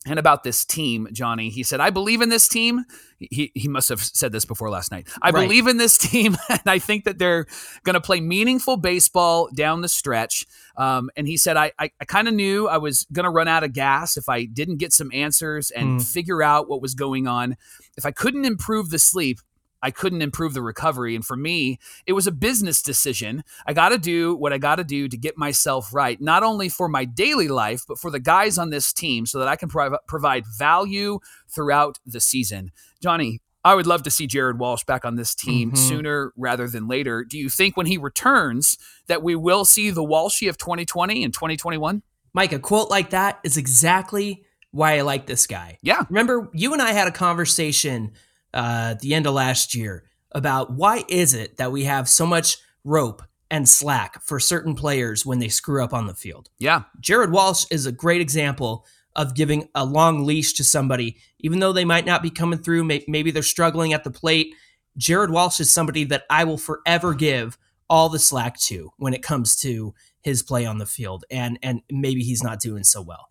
and 0.07 0.19
about 0.19 0.45
this 0.45 0.65
team, 0.65 1.09
Johnny. 1.13 1.49
He 1.49 1.63
said, 1.63 1.81
I 1.81 1.91
believe 1.91 2.21
in 2.21 2.29
this 2.29 2.47
team. 2.49 2.85
He, 3.19 3.51
he 3.55 3.69
must 3.69 3.89
have 3.89 4.03
said 4.03 4.33
this 4.33 4.45
before 4.45 4.69
last 4.69 4.93
night. 4.93 5.09
I 5.23 5.31
Right. 5.31 5.45
believe 5.45 5.67
in 5.67 5.79
this 5.79 5.97
team, 6.11 6.37
and 6.51 6.61
I 6.67 6.79
think 6.79 7.05
that 7.05 7.19
they're 7.19 7.47
going 7.85 7.95
to 7.95 8.01
play 8.01 8.21
meaningful 8.21 8.77
baseball 8.77 9.49
down 9.55 9.81
the 9.81 9.89
stretch. 9.89 10.45
Um, 10.77 11.11
and 11.17 11.27
he 11.27 11.37
said, 11.39 11.57
I, 11.57 11.73
I, 11.79 11.91
I 12.01 12.05
kind 12.05 12.29
of 12.29 12.35
knew 12.35 12.69
I 12.69 12.77
was 12.77 13.07
going 13.13 13.25
to 13.25 13.31
run 13.31 13.49
out 13.49 13.65
of 13.65 13.73
gas 13.73 14.17
if 14.19 14.29
I 14.29 14.45
didn't 14.45 14.77
get 14.77 14.93
some 14.93 15.11
answers 15.15 15.71
and 15.71 16.01
Mm. 16.01 16.07
figure 16.13 16.43
out 16.43 16.69
what 16.69 16.83
was 16.83 16.95
going 16.95 17.27
on. 17.27 17.57
If 17.97 18.05
I 18.05 18.11
couldn't 18.11 18.45
improve 18.45 18.91
the 18.91 18.99
sleep, 18.99 19.39
I 19.85 19.91
couldn't 19.91 20.23
improve 20.23 20.55
the 20.55 20.63
recovery. 20.63 21.15
And 21.15 21.25
for 21.25 21.37
me, 21.37 21.79
it 22.07 22.15
was 22.15 22.27
a 22.27 22.33
business 22.33 22.81
decision. 22.83 23.45
I 23.67 23.75
got 23.75 23.91
to 23.91 23.99
do 23.99 24.35
what 24.35 24.53
I 24.53 24.59
got 24.59 24.77
to 24.77 24.85
do 24.85 25.09
to 25.09 25.17
get 25.17 25.37
myself 25.37 25.93
right, 25.93 26.19
not 26.21 26.43
only 26.43 26.69
for 26.71 26.89
my 26.89 27.05
daily 27.05 27.49
life, 27.49 27.83
but 27.87 27.99
for 27.99 28.11
the 28.11 28.19
guys 28.19 28.57
on 28.59 28.71
this 28.71 28.93
team 28.93 29.27
so 29.27 29.39
that 29.39 29.47
I 29.49 29.57
can 29.57 29.69
prov- 29.69 29.99
provide 30.09 30.45
value 30.59 31.19
throughout 31.49 31.99
the 32.07 32.21
season. 32.21 32.73
Johnny, 33.03 33.41
I 33.63 33.75
would 33.75 33.87
love 33.87 34.03
to 34.05 34.11
see 34.11 34.27
Jared 34.27 34.59
Walsh 34.59 34.85
back 34.85 35.05
on 35.05 35.17
this 35.17 35.35
team 35.35 35.73
Mhm. 35.73 35.77
sooner 35.79 36.33
rather 36.37 36.69
than 36.69 36.89
later. 36.89 37.25
Do 37.25 37.39
you 37.39 37.49
think 37.49 37.77
when 37.77 37.87
he 37.87 37.97
returns 37.99 38.77
that 39.07 39.23
we 39.23 39.35
will 39.35 39.65
see 39.65 39.91
the 39.91 40.03
Walshy 40.05 40.49
of 40.49 40.59
2020 40.59 41.23
and 41.25 41.33
2021? 41.33 42.03
Mike, 42.35 42.53
a 42.53 42.59
quote 42.59 42.91
like 42.91 43.11
that 43.11 43.39
is 43.45 43.57
exactly 43.57 44.45
why 44.71 44.99
I 44.99 45.03
like 45.03 45.27
this 45.27 45.47
guy. 45.47 45.79
Yeah. 45.83 46.03
Remember, 46.11 46.51
you 46.53 46.73
and 46.73 46.83
I 46.83 46.93
had 46.93 47.07
a 47.07 47.13
conversation 47.13 48.13
uh, 48.55 48.89
at 48.93 49.01
the 49.01 49.15
end 49.15 49.27
of 49.27 49.35
last 49.35 49.75
year 49.75 50.05
about 50.33 50.73
why 50.73 51.05
is 51.09 51.35
it 51.35 51.57
that 51.59 51.73
we 51.73 51.85
have 51.85 52.09
so 52.09 52.25
much 52.27 52.57
rope 52.85 53.23
and 53.51 53.69
slack 53.69 54.23
for 54.23 54.41
certain 54.41 54.75
players 54.75 55.27
when 55.27 55.39
they 55.39 55.49
screw 55.49 55.83
up 55.85 55.93
on 55.93 56.07
the 56.07 56.15
field. 56.15 56.49
Yeah. 56.59 56.85
Jared 57.01 57.31
Walsh 57.31 57.67
is 57.71 57.87
a 57.87 57.93
great 57.93 58.21
example 58.21 58.87
of 59.15 59.35
giving 59.35 59.69
a 59.75 59.85
long 59.85 60.25
leash 60.25 60.55
to 60.55 60.65
somebody, 60.65 61.19
even 61.39 61.61
though 61.61 61.73
they 61.73 61.85
might 61.85 62.07
not 62.07 62.23
be 62.23 62.31
coming 62.31 62.59
through. 62.59 62.83
may- 62.85 63.05
Maybe 63.07 63.31
they're 63.31 63.43
struggling 63.43 63.93
at 63.93 64.03
the 64.03 64.11
plate. 64.11 64.55
Jared 64.97 65.31
Walsh 65.31 65.61
is 65.61 65.73
somebody 65.73 66.05
that 66.05 66.25
I 66.31 66.45
will 66.45 66.59
forever 66.59 67.15
give 67.15 67.57
all 67.89 68.09
the 68.09 68.19
slack 68.19 68.59
to 68.61 68.91
when 68.97 69.15
it 69.15 69.23
comes 69.23 69.55
to 69.57 69.95
his 70.21 70.43
play 70.43 70.65
on 70.65 70.79
the 70.79 70.87
field, 70.87 71.25
and 71.31 71.59
and 71.63 71.83
maybe 71.91 72.23
he's 72.23 72.43
not 72.43 72.59
doing 72.59 72.83
so 72.83 73.03
well. 73.03 73.29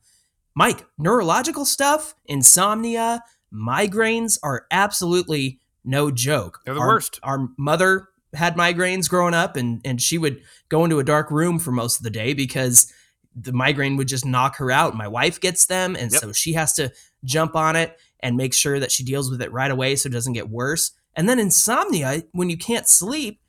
Mike, 0.55 0.85
neurological 0.97 1.65
stuff, 1.65 2.13
insomnia, 2.25 3.23
migraines 3.53 4.37
are 4.43 4.65
absolutely 4.71 5.59
no 5.85 6.11
joke. 6.11 6.61
They're 6.65 6.73
the 6.73 6.79
Our- 6.81 6.87
worst. 6.87 7.19
Our 7.23 7.49
mother 7.57 8.07
had 8.33 8.55
migraines 8.55 9.07
growing 9.09 9.33
up, 9.33 9.55
and 9.55 9.79
and 9.85 10.01
she 10.01 10.17
would 10.17 10.41
go 10.69 10.83
into 10.83 10.99
a 10.99 11.03
dark 11.03 11.29
room 11.29 11.59
for 11.59 11.71
most 11.71 11.97
of 11.97 12.03
the 12.03 12.09
day 12.09 12.33
because 12.33 12.91
the 13.35 13.51
migraine 13.53 13.97
would 13.97 14.07
just 14.07 14.25
knock 14.25 14.57
her 14.57 14.71
out. 14.71 14.95
My 14.95 15.07
wife 15.07 15.39
gets 15.39 15.65
them, 15.65 15.95
and 15.95 16.11
Yep. 16.11 16.21
so 16.21 16.31
she 16.33 16.53
has 16.53 16.73
to 16.73 16.91
jump 17.23 17.55
on 17.55 17.75
it 17.75 17.97
and 18.19 18.37
make 18.37 18.53
sure 18.53 18.79
that 18.79 18.91
she 18.91 19.03
deals 19.03 19.29
with 19.29 19.41
it 19.41 19.51
right 19.51 19.71
away 19.71 19.95
so 19.95 20.07
it 20.07 20.13
doesn't 20.13 20.33
get 20.33 20.49
worse. 20.49 20.91
And 21.15 21.27
then 21.29 21.39
insomnia, 21.39 22.23
when 22.31 22.49
you 22.49 22.57
can't 22.57 22.87
sleep, 22.87 23.39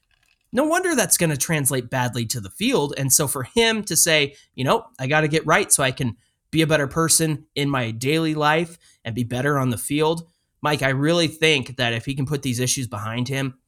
no 0.53 0.65
wonder 0.65 0.95
that's 0.95 1.17
going 1.17 1.31
to 1.31 1.37
translate 1.37 1.91
badly 1.91 2.27
to 2.27 2.41
the 2.41 2.51
field. 2.51 2.95
And 2.97 3.13
so 3.13 3.27
for 3.27 3.45
him 3.45 3.83
to 3.85 3.97
say, 3.97 4.37
you 4.55 4.65
know, 4.65 4.87
I 4.99 5.07
got 5.07 5.21
to 5.23 5.29
get 5.29 5.47
right 5.47 5.73
so 5.73 5.83
I 5.83 5.91
can 5.93 6.17
be 6.55 6.63
a 6.63 6.67
better 6.69 6.87
person 6.87 7.47
in 7.57 7.69
my 7.69 7.91
daily 7.91 8.33
life 8.35 8.79
and 9.05 9.13
be 9.13 9.25
better 9.25 9.59
on 9.59 9.71
the 9.71 9.77
field, 9.77 10.29
Mike, 10.63 10.83
I 10.83 10.91
really 10.91 11.27
think 11.27 11.77
that 11.77 11.93
if 11.93 12.05
he 12.07 12.15
can 12.15 12.27
put 12.27 12.43
these 12.43 12.61
issues 12.61 12.87
behind 12.87 13.27
him, 13.27 13.59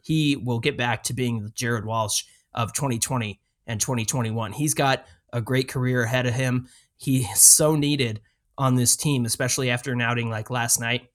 he 0.00 0.36
will 0.36 0.60
get 0.60 0.78
back 0.78 1.02
to 1.04 1.12
being 1.12 1.42
the 1.42 1.50
Jared 1.50 1.84
Walsh 1.84 2.22
of 2.54 2.72
2020 2.72 3.40
and 3.66 3.80
2021. 3.80 4.52
He's 4.52 4.74
got 4.74 5.04
a 5.32 5.40
great 5.40 5.66
career 5.66 6.04
ahead 6.04 6.26
of 6.26 6.34
him. 6.34 6.68
He's 6.96 7.42
so 7.42 7.74
needed 7.74 8.20
on 8.56 8.76
this 8.76 8.94
team, 8.96 9.24
especially 9.24 9.68
after 9.68 9.92
an 9.92 10.00
outing 10.00 10.30
like 10.30 10.48
last 10.48 10.78
night. 10.78 11.10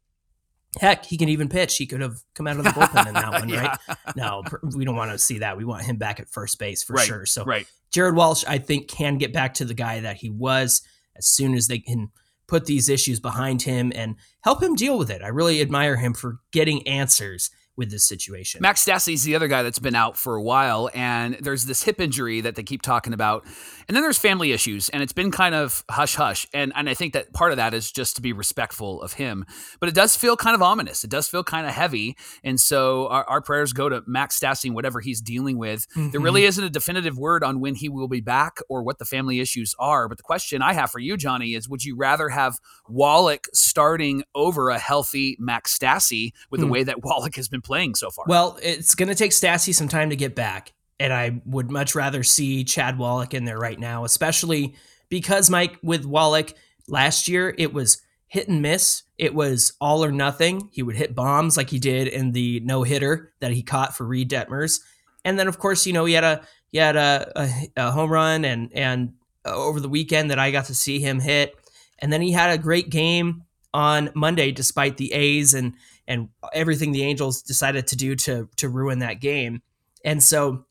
Heck, 0.81 1.05
he 1.05 1.17
can 1.17 1.29
even 1.29 1.47
pitch. 1.47 1.77
He 1.77 1.87
could 1.87 2.01
have 2.01 2.17
come 2.35 2.45
out 2.45 2.57
of 2.57 2.65
the 2.65 2.71
bullpen 2.71 3.07
in 3.07 3.13
that 3.13 3.31
one, 3.39 3.49
right? 3.49 3.79
Yeah. 3.87 3.95
No, 4.17 4.43
we 4.75 4.83
don't 4.83 4.97
want 4.97 5.11
to 5.11 5.17
see 5.17 5.39
that. 5.39 5.55
We 5.55 5.63
want 5.63 5.83
him 5.83 5.95
back 5.95 6.19
at 6.19 6.29
first 6.29 6.59
base 6.59 6.83
for 6.83 6.93
Right, 6.93 7.07
sure. 7.07 7.25
So 7.25 7.45
Right. 7.45 7.65
Jared 7.89 8.15
Walsh, 8.15 8.43
I 8.45 8.57
think, 8.57 8.89
can 8.89 9.17
get 9.17 9.31
back 9.31 9.55
to 9.55 9.65
the 9.65 9.73
guy 9.73 10.01
that 10.01 10.17
he 10.17 10.29
was 10.29 10.81
as 11.21 11.27
soon 11.27 11.53
as 11.53 11.67
they 11.67 11.77
can 11.77 12.09
put 12.47 12.65
these 12.65 12.89
issues 12.89 13.19
behind 13.19 13.61
him 13.61 13.93
and 13.95 14.15
help 14.41 14.61
him 14.61 14.75
deal 14.75 14.97
with 14.97 15.11
it. 15.11 15.21
I 15.21 15.27
really 15.27 15.61
admire 15.61 15.97
him 15.97 16.13
for 16.13 16.39
getting 16.51 16.85
answers 16.87 17.51
with 17.77 17.91
this 17.91 18.03
situation. 18.03 18.59
Max 18.61 18.83
Stassi's 18.83 19.23
the 19.23 19.35
other 19.35 19.47
guy 19.47 19.63
that's 19.63 19.79
been 19.79 19.95
out 19.95 20.17
for 20.17 20.35
a 20.35 20.41
while, 20.41 20.89
and 20.93 21.37
there's 21.39 21.65
this 21.65 21.83
hip 21.83 22.01
injury 22.01 22.41
that 22.41 22.55
they 22.55 22.63
keep 22.63 22.81
talking 22.81 23.13
about. 23.13 23.45
And 23.91 23.95
then 23.97 24.03
there's 24.03 24.17
family 24.17 24.53
issues, 24.53 24.87
and 24.87 25.03
it's 25.03 25.11
been 25.11 25.31
kind 25.31 25.53
of 25.53 25.83
hush 25.91 26.15
hush. 26.15 26.47
And 26.53 26.71
and 26.77 26.89
I 26.89 26.93
think 26.93 27.11
that 27.11 27.33
part 27.33 27.51
of 27.51 27.57
that 27.57 27.73
is 27.73 27.91
just 27.91 28.15
to 28.15 28.21
be 28.21 28.31
respectful 28.31 29.01
of 29.01 29.11
him. 29.11 29.45
But 29.81 29.89
it 29.89 29.95
does 29.95 30.15
feel 30.15 30.37
kind 30.37 30.55
of 30.55 30.61
ominous. 30.61 31.03
It 31.03 31.09
does 31.09 31.27
feel 31.27 31.43
kind 31.43 31.67
of 31.67 31.73
heavy. 31.73 32.15
And 32.41 32.57
so 32.57 33.09
our, 33.09 33.25
our 33.25 33.41
prayers 33.41 33.73
go 33.73 33.89
to 33.89 34.01
Max 34.07 34.39
Stassi 34.39 34.71
whatever 34.71 35.01
he's 35.01 35.19
dealing 35.19 35.57
with. 35.57 35.85
There 35.93 36.21
Mhm. 36.21 36.23
really 36.23 36.45
isn't 36.45 36.63
a 36.63 36.69
definitive 36.69 37.17
word 37.17 37.43
on 37.43 37.59
when 37.59 37.75
he 37.75 37.89
will 37.89 38.07
be 38.07 38.21
back 38.21 38.59
or 38.69 38.81
what 38.81 38.97
the 38.97 39.03
family 39.03 39.41
issues 39.41 39.75
are. 39.77 40.07
But 40.07 40.15
the 40.19 40.23
question 40.23 40.61
I 40.61 40.71
have 40.71 40.89
for 40.89 40.99
you, 40.99 41.17
Johnny, 41.17 41.53
is 41.53 41.67
would 41.67 41.83
you 41.83 41.97
rather 41.97 42.29
have 42.29 42.59
Wallach 42.87 43.47
starting 43.53 44.23
over 44.33 44.69
a 44.69 44.79
healthy 44.79 45.35
Max 45.37 45.77
Stassi 45.77 46.31
with 46.49 46.61
the 46.61 46.65
Hmm. 46.65 46.71
way 46.71 46.83
that 46.83 47.01
Wallach 47.03 47.35
has 47.35 47.49
been 47.49 47.61
playing 47.61 47.95
so 47.95 48.09
far? 48.09 48.23
Well, 48.25 48.57
it's 48.63 48.95
going 48.95 49.09
to 49.09 49.15
take 49.15 49.31
Stassi 49.31 49.75
some 49.75 49.89
time 49.89 50.09
to 50.11 50.15
get 50.15 50.33
back. 50.33 50.71
And 51.01 51.11
I 51.11 51.41
would 51.45 51.71
much 51.71 51.95
rather 51.95 52.21
see 52.21 52.63
Chad 52.63 52.99
Wallach 52.99 53.33
in 53.33 53.45
there 53.45 53.57
right 53.57 53.79
now, 53.79 54.05
especially 54.05 54.75
because, 55.09 55.49
Mike, 55.49 55.79
with 55.81 56.05
Wallach 56.05 56.53
last 56.87 57.27
year, 57.27 57.55
it 57.57 57.73
was 57.73 58.03
hit 58.27 58.47
and 58.47 58.61
miss. 58.61 59.01
It 59.17 59.33
was 59.33 59.73
all 59.81 60.05
or 60.05 60.11
nothing. 60.11 60.69
He 60.71 60.83
would 60.83 60.95
hit 60.95 61.15
bombs 61.15 61.57
like 61.57 61.71
he 61.71 61.79
did 61.79 62.07
in 62.07 62.33
the 62.33 62.59
no 62.59 62.83
hitter 62.83 63.33
that 63.39 63.51
he 63.51 63.63
caught 63.63 63.97
for 63.97 64.05
Reid 64.05 64.29
Detmers. 64.29 64.79
And 65.25 65.39
then, 65.39 65.47
of 65.47 65.57
course, 65.57 65.87
you 65.87 65.93
know, 65.93 66.05
he 66.05 66.13
had 66.13 66.23
a 66.23 66.41
he 66.71 66.77
had 66.77 66.95
a, 66.95 67.31
a, 67.35 67.49
a 67.77 67.91
home 67.91 68.11
run 68.11 68.45
and 68.45 68.71
and 68.71 69.13
uh, 69.43 69.55
over 69.55 69.79
the 69.79 69.89
weekend 69.89 70.29
that 70.29 70.37
I 70.37 70.51
got 70.51 70.65
to 70.65 70.75
see 70.75 70.99
him 70.99 71.19
hit. 71.19 71.55
And 71.97 72.13
then 72.13 72.21
he 72.21 72.31
had 72.31 72.51
a 72.51 72.61
great 72.61 72.91
game 72.91 73.43
on 73.73 74.11
Monday, 74.13 74.51
despite 74.51 74.97
the 74.97 75.13
A's 75.13 75.55
and 75.55 75.73
and 76.07 76.29
everything 76.53 76.91
the 76.91 77.03
Angels 77.03 77.41
decided 77.41 77.87
to 77.87 77.95
do 77.95 78.15
to 78.17 78.49
to 78.57 78.69
ruin 78.69 78.99
that 78.99 79.19
game. 79.19 79.63
And 80.05 80.21
so, 80.21 80.65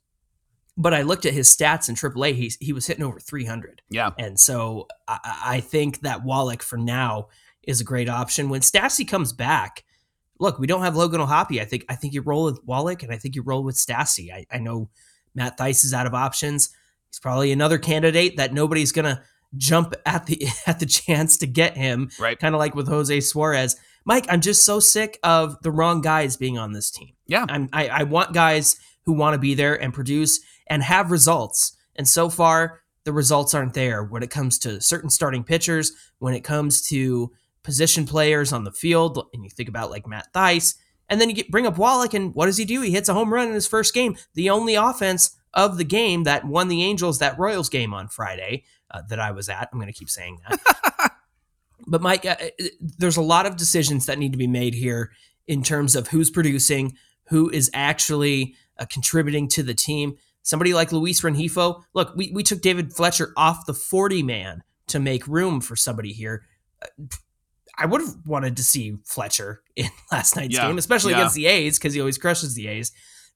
but 0.80 0.94
I 0.94 1.02
looked 1.02 1.26
at 1.26 1.34
his 1.34 1.54
stats 1.54 1.88
in 1.88 1.94
AAA. 1.94 2.34
He 2.34 2.52
he 2.58 2.72
was 2.72 2.86
hitting 2.86 3.04
over 3.04 3.20
300, 3.20 3.82
yeah. 3.90 4.10
and 4.18 4.40
so 4.40 4.88
I, 5.06 5.18
I 5.44 5.60
think 5.60 6.00
that 6.00 6.24
Wallach 6.24 6.62
for 6.62 6.78
now 6.78 7.28
is 7.62 7.80
a 7.80 7.84
great 7.84 8.08
option. 8.08 8.48
When 8.48 8.62
Stassi 8.62 9.06
comes 9.06 9.32
back, 9.34 9.84
look, 10.38 10.58
we 10.58 10.66
don't 10.66 10.82
have 10.82 10.96
Logan 10.96 11.20
O'Hoppe. 11.20 11.60
I 11.60 11.64
think 11.66 11.84
I 11.88 11.94
think 11.94 12.14
you 12.14 12.22
roll 12.22 12.44
with 12.44 12.60
Wallach, 12.64 13.02
and 13.02 13.12
I 13.12 13.18
think 13.18 13.36
you 13.36 13.42
roll 13.42 13.62
with 13.62 13.76
Stassi. 13.76 14.32
I, 14.32 14.46
I 14.50 14.58
know 14.58 14.88
Matt 15.34 15.58
Thaiss 15.58 15.84
is 15.84 15.92
out 15.94 16.06
of 16.06 16.14
options. 16.14 16.70
He's 17.10 17.20
probably 17.20 17.52
another 17.52 17.76
candidate 17.78 18.36
that 18.38 18.54
nobody's 18.54 18.92
gonna 18.92 19.22
jump 19.56 19.94
at 20.06 20.26
the 20.26 20.46
at 20.66 20.80
the 20.80 20.86
chance 20.86 21.36
to 21.38 21.46
get 21.46 21.76
him 21.76 22.10
Right. 22.18 22.38
kind 22.38 22.54
of 22.54 22.58
like 22.58 22.74
with 22.74 22.88
Jose 22.88 23.20
Suarez. 23.20 23.76
Mike, 24.06 24.24
I'm 24.30 24.40
just 24.40 24.64
so 24.64 24.80
sick 24.80 25.18
of 25.22 25.60
the 25.62 25.70
wrong 25.70 26.00
guys 26.00 26.38
being 26.38 26.56
on 26.56 26.72
this 26.72 26.90
team. 26.90 27.10
Yeah. 27.26 27.44
I'm, 27.48 27.68
I, 27.70 27.88
I 27.88 28.02
want 28.04 28.32
guys 28.32 28.76
who 29.04 29.12
want 29.12 29.34
to 29.34 29.38
be 29.38 29.52
there 29.54 29.74
and 29.80 29.92
produce 29.92 30.40
and 30.70 30.82
have 30.82 31.10
results. 31.10 31.76
And 31.96 32.08
so 32.08 32.30
far, 32.30 32.80
the 33.04 33.12
results 33.12 33.52
aren't 33.52 33.74
there 33.74 34.02
when 34.02 34.22
it 34.22 34.30
comes 34.30 34.58
to 34.60 34.80
certain 34.80 35.10
starting 35.10 35.44
pitchers, 35.44 35.92
when 36.18 36.32
it 36.32 36.44
comes 36.44 36.80
to 36.88 37.32
position 37.62 38.06
players 38.06 38.52
on 38.52 38.64
the 38.64 38.72
field. 38.72 39.26
And 39.34 39.44
you 39.44 39.50
think 39.50 39.68
about 39.68 39.90
like 39.90 40.06
Matt 40.06 40.32
Thaiss, 40.32 40.76
and 41.08 41.20
then 41.20 41.28
you 41.28 41.34
get, 41.34 41.50
bring 41.50 41.66
up 41.66 41.76
Wallach, 41.76 42.14
and 42.14 42.34
what 42.34 42.46
does 42.46 42.56
he 42.56 42.64
do? 42.64 42.80
He 42.80 42.92
hits 42.92 43.08
a 43.08 43.14
home 43.14 43.34
run 43.34 43.48
in 43.48 43.54
his 43.54 43.66
first 43.66 43.92
game, 43.92 44.16
the 44.34 44.48
only 44.48 44.76
offense 44.76 45.36
of 45.52 45.76
the 45.76 45.84
game 45.84 46.22
that 46.24 46.44
won 46.44 46.68
the 46.68 46.84
Angels 46.84 47.18
that 47.18 47.38
Royals 47.38 47.68
game 47.68 47.92
on 47.92 48.06
Friday 48.06 48.64
uh, 48.92 49.02
that 49.08 49.18
I 49.18 49.32
was 49.32 49.48
at. 49.48 49.68
I'm 49.72 49.80
going 49.80 49.92
to 49.92 49.98
keep 49.98 50.08
saying 50.08 50.38
that. 50.48 51.12
but 51.88 52.00
Mike, 52.00 52.24
uh, 52.24 52.36
uh, 52.40 52.64
there's 52.80 53.16
a 53.16 53.22
lot 53.22 53.46
of 53.46 53.56
decisions 53.56 54.06
that 54.06 54.18
need 54.18 54.32
to 54.32 54.38
be 54.38 54.46
made 54.46 54.74
here 54.74 55.10
in 55.48 55.64
terms 55.64 55.96
of 55.96 56.08
who's 56.08 56.30
producing, 56.30 56.96
who 57.28 57.50
is 57.50 57.70
actually 57.74 58.54
uh, 58.78 58.86
contributing 58.88 59.48
to 59.48 59.64
the 59.64 59.74
team. 59.74 60.16
Somebody 60.42 60.74
like 60.74 60.92
Luis 60.92 61.20
Rengifo. 61.20 61.82
Look, 61.94 62.14
we, 62.16 62.30
we 62.32 62.42
took 62.42 62.60
David 62.60 62.92
Fletcher 62.92 63.32
off 63.36 63.66
the 63.66 63.74
40 63.74 64.22
man 64.22 64.62
to 64.88 64.98
make 64.98 65.26
room 65.26 65.60
for 65.60 65.76
somebody 65.76 66.12
here. 66.12 66.44
I 67.76 67.86
would 67.86 68.00
have 68.00 68.14
wanted 68.26 68.56
to 68.56 68.64
see 68.64 68.96
Fletcher 69.04 69.62
in 69.76 69.88
last 70.12 70.36
night's 70.36 70.54
Yeah, 70.54 70.66
game, 70.66 70.78
especially 70.78 71.12
yeah. 71.12 71.18
against 71.18 71.34
the 71.34 71.46
A's 71.46 71.78
because 71.78 71.94
he 71.94 72.00
always 72.00 72.18
crushes 72.18 72.54
the 72.54 72.68
A's. 72.68 72.92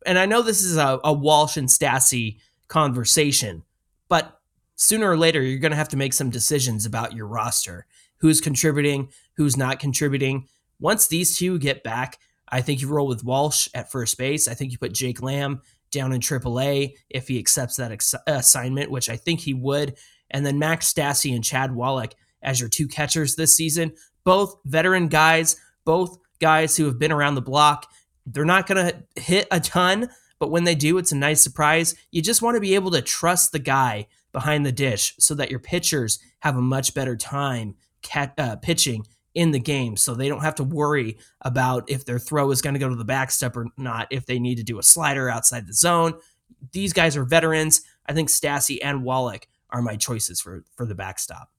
And 0.06 0.18
I 0.18 0.26
know 0.26 0.42
this 0.42 0.62
is 0.62 0.76
a, 0.76 1.00
a 1.02 1.12
Walsh 1.12 1.56
and 1.56 1.68
Stassi 1.68 2.38
conversation, 2.68 3.62
but 4.08 4.38
sooner 4.76 5.08
or 5.08 5.16
later 5.16 5.40
you're 5.40 5.60
going 5.60 5.70
to 5.70 5.76
have 5.76 5.88
to 5.90 5.96
make 5.96 6.12
some 6.12 6.30
decisions 6.30 6.84
about 6.84 7.14
your 7.14 7.26
roster 7.26 7.86
who's 8.18 8.40
contributing, 8.40 9.08
who's 9.36 9.56
not 9.56 9.78
contributing. 9.78 10.48
Once 10.80 11.06
these 11.06 11.38
two 11.38 11.58
get 11.58 11.82
back, 11.82 12.18
I 12.48 12.60
think 12.60 12.80
you 12.80 12.88
roll 12.88 13.06
with 13.06 13.24
Walsh 13.24 13.68
at 13.74 13.90
first 13.90 14.18
base. 14.18 14.48
I 14.48 14.54
think 14.54 14.72
you 14.72 14.78
put 14.78 14.92
Jake 14.92 15.22
Lamb 15.22 15.62
down 15.94 16.12
in 16.12 16.20
AAA 16.20 16.94
if 17.08 17.28
he 17.28 17.38
accepts 17.38 17.76
that 17.76 17.92
ex- 17.92 18.14
assignment, 18.26 18.90
which 18.90 19.08
I 19.08 19.16
think 19.16 19.40
he 19.40 19.54
would. 19.54 19.96
And 20.30 20.44
then 20.44 20.58
Max 20.58 20.92
Stassi 20.92 21.34
and 21.34 21.42
Chad 21.42 21.74
Wallach 21.74 22.12
as 22.42 22.60
your 22.60 22.68
two 22.68 22.86
catchers 22.86 23.36
this 23.36 23.56
season. 23.56 23.92
Both 24.24 24.56
veteran 24.66 25.08
guys, 25.08 25.56
both 25.84 26.18
guys 26.40 26.76
who 26.76 26.84
have 26.84 26.98
been 26.98 27.12
around 27.12 27.36
the 27.36 27.42
block. 27.42 27.90
They're 28.26 28.44
not 28.44 28.66
going 28.66 28.86
to 28.86 29.22
hit 29.22 29.46
a 29.50 29.60
ton, 29.60 30.10
but 30.38 30.50
when 30.50 30.64
they 30.64 30.74
do, 30.74 30.98
it's 30.98 31.12
a 31.12 31.16
nice 31.16 31.40
surprise. 31.40 31.94
You 32.10 32.20
just 32.20 32.42
want 32.42 32.56
to 32.56 32.60
be 32.60 32.74
able 32.74 32.90
to 32.90 33.02
trust 33.02 33.52
the 33.52 33.58
guy 33.58 34.08
behind 34.32 34.66
the 34.66 34.72
dish 34.72 35.14
so 35.18 35.34
that 35.36 35.50
your 35.50 35.60
pitchers 35.60 36.18
have 36.40 36.56
a 36.56 36.62
much 36.62 36.94
better 36.94 37.16
time 37.16 37.76
cat, 38.02 38.34
uh, 38.36 38.56
pitching 38.56 39.06
in 39.34 39.50
the 39.50 39.58
game, 39.58 39.96
so 39.96 40.14
they 40.14 40.28
don't 40.28 40.42
have 40.42 40.54
to 40.56 40.64
worry 40.64 41.18
about 41.42 41.90
if 41.90 42.04
their 42.04 42.18
throw 42.18 42.50
is 42.50 42.62
going 42.62 42.74
to 42.74 42.80
go 42.80 42.88
to 42.88 42.94
the 42.94 43.04
backstep 43.04 43.56
or 43.56 43.66
not, 43.76 44.06
if 44.10 44.26
they 44.26 44.38
need 44.38 44.56
to 44.56 44.64
do 44.64 44.78
a 44.78 44.82
slider 44.82 45.28
outside 45.28 45.66
the 45.66 45.74
zone. 45.74 46.14
These 46.72 46.92
guys 46.92 47.16
are 47.16 47.24
veterans. 47.24 47.82
I 48.06 48.12
think 48.12 48.28
Stassi 48.28 48.78
and 48.82 49.02
Wallach 49.02 49.48
are 49.70 49.82
my 49.82 49.96
choices 49.96 50.40
for, 50.40 50.64
for 50.76 50.86
the 50.86 50.94
backstop. 50.94 51.50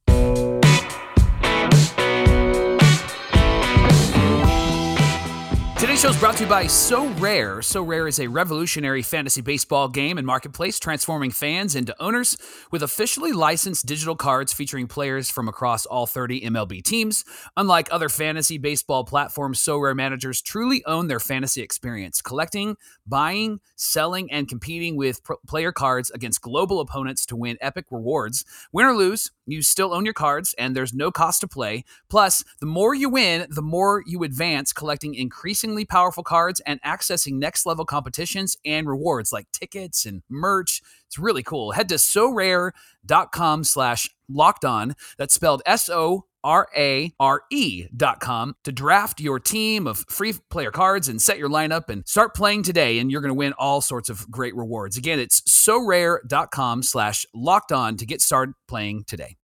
Today's 5.95 6.03
show 6.03 6.09
is 6.09 6.19
brought 6.19 6.35
to 6.35 6.43
you 6.43 6.49
by 6.49 6.65
Sorare. 6.65 7.63
So 7.63 7.81
Rare 7.81 8.05
is 8.05 8.19
a 8.19 8.27
revolutionary 8.27 9.01
fantasy 9.01 9.39
baseball 9.39 9.87
game 9.87 10.17
and 10.17 10.27
marketplace 10.27 10.77
transforming 10.77 11.31
fans 11.31 11.73
into 11.73 11.95
owners 12.03 12.37
with 12.69 12.83
officially 12.83 13.31
licensed 13.31 13.85
digital 13.85 14.17
cards 14.17 14.51
featuring 14.51 14.87
players 14.87 15.29
from 15.29 15.47
across 15.47 15.85
all 15.85 16.05
30 16.05 16.41
MLB 16.41 16.83
teams. 16.83 17.23
Unlike 17.55 17.87
other 17.91 18.09
fantasy 18.09 18.57
baseball 18.57 19.05
platforms, 19.05 19.63
Sorare 19.63 19.95
managers 19.95 20.41
truly 20.41 20.83
own 20.83 21.07
their 21.07 21.21
fantasy 21.21 21.61
experience, 21.61 22.21
collecting, 22.21 22.75
buying, 23.07 23.61
selling, 23.77 24.29
and 24.29 24.49
competing 24.49 24.97
with 24.97 25.23
pro- 25.23 25.37
player 25.47 25.71
cards 25.71 26.11
against 26.11 26.41
global 26.41 26.81
opponents 26.81 27.25
to 27.27 27.37
win 27.37 27.57
epic 27.61 27.85
rewards. 27.89 28.43
Win 28.73 28.85
or 28.85 28.97
lose, 28.97 29.31
you 29.45 29.61
still 29.61 29.93
own 29.93 30.03
your 30.03 30.13
cards 30.13 30.53
and 30.57 30.75
there's 30.75 30.93
no 30.93 31.09
cost 31.09 31.39
to 31.39 31.47
play. 31.47 31.85
Plus, 32.09 32.43
the 32.59 32.65
more 32.65 32.93
you 32.93 33.07
win, 33.07 33.47
the 33.49 33.61
more 33.61 34.03
you 34.05 34.23
advance, 34.23 34.73
collecting 34.73 35.15
increasingly 35.15 35.84
powerful 35.85 36.23
cards 36.23 36.59
and 36.65 36.81
accessing 36.83 37.33
next 37.33 37.65
level 37.65 37.85
competitions 37.85 38.57
and 38.65 38.87
rewards 38.87 39.31
like 39.31 39.51
tickets 39.51 40.05
and 40.05 40.23
merch. 40.29 40.81
It's 41.07 41.17
really 41.17 41.43
cool. 41.43 41.71
Head 41.71 41.89
to 41.89 41.95
sorare.com 41.95 43.63
slash 43.63 44.09
locked 44.29 44.65
on. 44.65 44.95
That's 45.17 45.33
spelled 45.33 45.61
S 45.65 45.89
O 45.89 46.25
R 46.43 46.67
A 46.77 47.11
R 47.19 47.41
E 47.51 47.87
dot 47.95 48.19
com 48.19 48.55
to 48.63 48.71
draft 48.71 49.19
your 49.19 49.39
team 49.39 49.87
of 49.87 50.05
free 50.09 50.33
player 50.49 50.71
cards 50.71 51.07
and 51.07 51.21
set 51.21 51.39
your 51.39 51.49
lineup 51.49 51.89
and 51.89 52.07
start 52.07 52.35
playing 52.35 52.63
today. 52.63 52.99
And 52.99 53.11
you're 53.11 53.21
going 53.21 53.29
to 53.29 53.33
win 53.33 53.53
all 53.53 53.81
sorts 53.81 54.09
of 54.09 54.29
great 54.29 54.55
rewards. 54.55 54.95
Again, 54.95 55.19
it's 55.19 55.41
sorare.com 55.41 56.83
slash 56.83 57.25
locked 57.33 57.71
on 57.71 57.97
to 57.97 58.05
get 58.05 58.21
started 58.21 58.53
playing 58.67 59.05
today. 59.05 59.37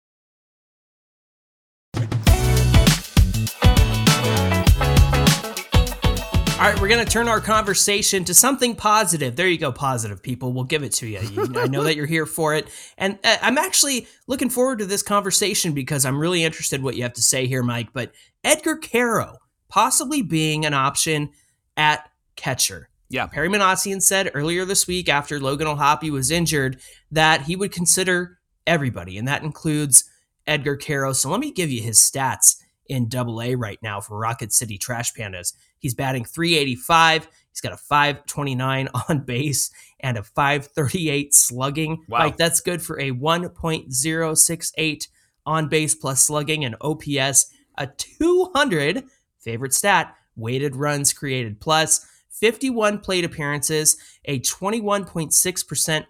All 6.69 6.75
right, 6.75 6.83
we're 6.83 6.89
going 6.89 7.03
to 7.03 7.11
turn 7.11 7.29
our 7.29 7.41
conversation 7.41 8.25
to 8.25 8.35
something 8.35 8.77
positive. 8.77 9.37
There 9.37 9.49
you 9.49 9.57
go, 9.57 9.73
positive 9.73 10.23
people. 10.23 10.53
We'll 10.53 10.65
give 10.65 10.83
it 10.83 10.93
to 10.97 11.07
you. 11.07 11.19
you 11.21 11.51
I 11.57 11.67
know 11.67 11.83
that 11.85 11.97
you're 11.97 12.05
here 12.05 12.27
for 12.27 12.55
it. 12.55 12.69
And 12.99 13.19
uh, 13.25 13.39
I'm 13.41 13.57
actually 13.57 14.07
looking 14.27 14.51
forward 14.51 14.81
to 14.81 14.85
this 14.85 15.03
conversation 15.03 15.73
because 15.73 16.05
I'm 16.05 16.19
really 16.19 16.45
interested 16.45 16.83
what 16.83 16.95
you 16.95 17.05
have 17.05 17.15
to 17.15 17.23
say 17.23 17.47
here, 17.47 17.63
Mike. 17.63 17.95
But 17.95 18.13
Edgar 18.45 18.77
Quero 18.77 19.39
possibly 19.69 20.21
being 20.21 20.67
an 20.67 20.75
option 20.75 21.31
at 21.79 22.11
catcher. 22.37 22.91
Yeah. 23.09 23.29
Perry 23.29 23.49
Minasian 23.49 24.03
said 24.03 24.31
earlier 24.35 24.67
this 24.67 24.87
week 24.87 25.09
after 25.09 25.41
Logan 25.41 25.69
O'Hoppe 25.69 26.11
was 26.11 26.31
injured 26.31 26.79
that 27.11 27.41
he 27.41 27.57
would 27.57 27.73
consider 27.73 28.41
everybody, 28.67 29.17
and 29.17 29.27
that 29.27 29.43
includes 29.43 30.05
Edgar 30.47 30.77
Quero. 30.77 31.15
So 31.15 31.31
let 31.31 31.41
me 31.41 31.51
give 31.51 31.71
you 31.71 31.81
his 31.81 31.99
stats 31.99 32.57
in 32.89 33.09
double 33.09 33.41
A 33.41 33.55
right 33.55 33.79
now 33.83 34.03
for 34.03 34.19
Rocket 34.19 34.53
City 34.53 34.77
Trash 34.77 35.15
Pandas. 35.15 35.55
He's 35.79 35.95
batting 35.95 36.25
385. 36.25 37.29
He's 37.51 37.61
got 37.61 37.73
a 37.73 37.77
529 37.77 38.89
on 39.09 39.21
base 39.21 39.71
and 40.01 40.17
a 40.17 40.23
538 40.23 41.35
slugging. 41.35 42.05
Wow. 42.09 42.19
Like 42.21 42.37
that's 42.37 42.61
good 42.61 42.83
for 42.83 42.99
a 43.01 43.11
1.068 43.13 45.09
on 45.47 45.69
base 45.69 45.95
plus 45.95 46.25
slugging 46.25 46.65
and 46.65 46.77
OPS, 46.81 47.51
a 47.77 47.87
200 47.87 49.05
favorite 49.39 49.73
stat, 49.73 50.15
weighted 50.37 50.77
runs 50.77 51.13
created 51.13 51.59
plus 51.61 52.07
51 52.31 53.01
plate 53.01 53.25
appearances, 53.25 53.97
a 54.27 54.39
21.6% 54.41 56.05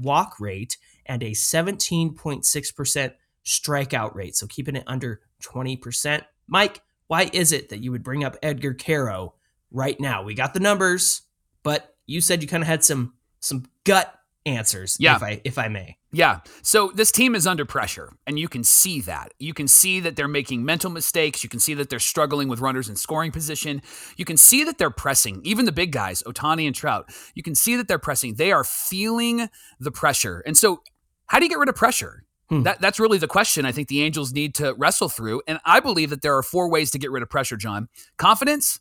walk 0.00 0.40
rate, 0.40 0.76
and 1.06 1.22
a 1.22 1.30
17.6% 1.30 3.12
strikeout 3.44 4.14
rate. 4.14 4.36
So 4.36 4.46
keeping 4.46 4.76
it 4.76 4.84
under 4.86 5.20
20%. 5.42 6.22
Mike, 6.46 6.80
why 7.08 7.28
is 7.32 7.52
it 7.52 7.68
that 7.70 7.82
you 7.82 7.90
would 7.90 8.02
bring 8.02 8.22
up 8.24 8.36
Edgar 8.42 8.72
Quero 8.74 9.34
right 9.70 9.98
now? 10.00 10.22
We 10.22 10.34
got 10.34 10.54
the 10.54 10.60
numbers, 10.60 11.22
but 11.62 11.96
you 12.06 12.20
said 12.20 12.40
you 12.42 12.48
kind 12.48 12.62
of 12.62 12.68
had 12.68 12.84
some 12.84 13.14
some 13.40 13.66
gut 13.84 14.14
answers, 14.46 14.96
Yeah. 14.98 15.16
if 15.16 15.22
I 15.22 15.40
if 15.44 15.58
I 15.58 15.68
may. 15.68 15.96
Yeah. 16.10 16.40
So 16.62 16.90
this 16.94 17.12
team 17.12 17.34
is 17.34 17.46
under 17.46 17.66
pressure, 17.66 18.14
and 18.26 18.38
you 18.38 18.48
can 18.48 18.64
see 18.64 19.02
that. 19.02 19.34
You 19.38 19.52
can 19.52 19.68
see 19.68 20.00
that 20.00 20.16
they're 20.16 20.26
making 20.26 20.64
mental 20.64 20.90
mistakes. 20.90 21.42
You 21.44 21.50
can 21.50 21.60
see 21.60 21.74
that 21.74 21.90
they're 21.90 21.98
struggling 21.98 22.48
with 22.48 22.60
runners 22.60 22.88
in 22.88 22.96
scoring 22.96 23.30
position. 23.30 23.82
You 24.16 24.24
can 24.24 24.38
see 24.38 24.64
that 24.64 24.78
they're 24.78 24.88
pressing, 24.90 25.42
even 25.44 25.66
the 25.66 25.72
big 25.72 25.92
guys, 25.92 26.22
Ohtani 26.22 26.66
and 26.66 26.74
Trout. 26.74 27.10
You 27.34 27.42
can 27.42 27.54
see 27.54 27.76
that 27.76 27.88
they're 27.88 27.98
pressing. 27.98 28.34
They 28.36 28.52
are 28.52 28.64
feeling 28.64 29.50
the 29.78 29.90
pressure. 29.90 30.42
And 30.46 30.56
so, 30.56 30.82
how 31.26 31.38
do 31.38 31.44
you 31.44 31.50
get 31.50 31.58
rid 31.58 31.68
of 31.68 31.76
pressure? 31.76 32.24
Hmm. 32.48 32.62
That, 32.62 32.80
that's 32.80 32.98
really 32.98 33.18
the 33.18 33.28
question 33.28 33.66
I 33.66 33.72
think 33.72 33.88
the 33.88 34.02
Angels 34.02 34.32
need 34.32 34.54
to 34.56 34.74
wrestle 34.74 35.08
through. 35.08 35.42
And 35.46 35.58
I 35.64 35.80
believe 35.80 36.10
that 36.10 36.22
there 36.22 36.36
are 36.36 36.42
four 36.42 36.70
ways 36.70 36.90
to 36.92 36.98
get 36.98 37.10
rid 37.10 37.22
of 37.22 37.28
pressure, 37.28 37.56
John 37.56 37.88
confidence, 38.16 38.80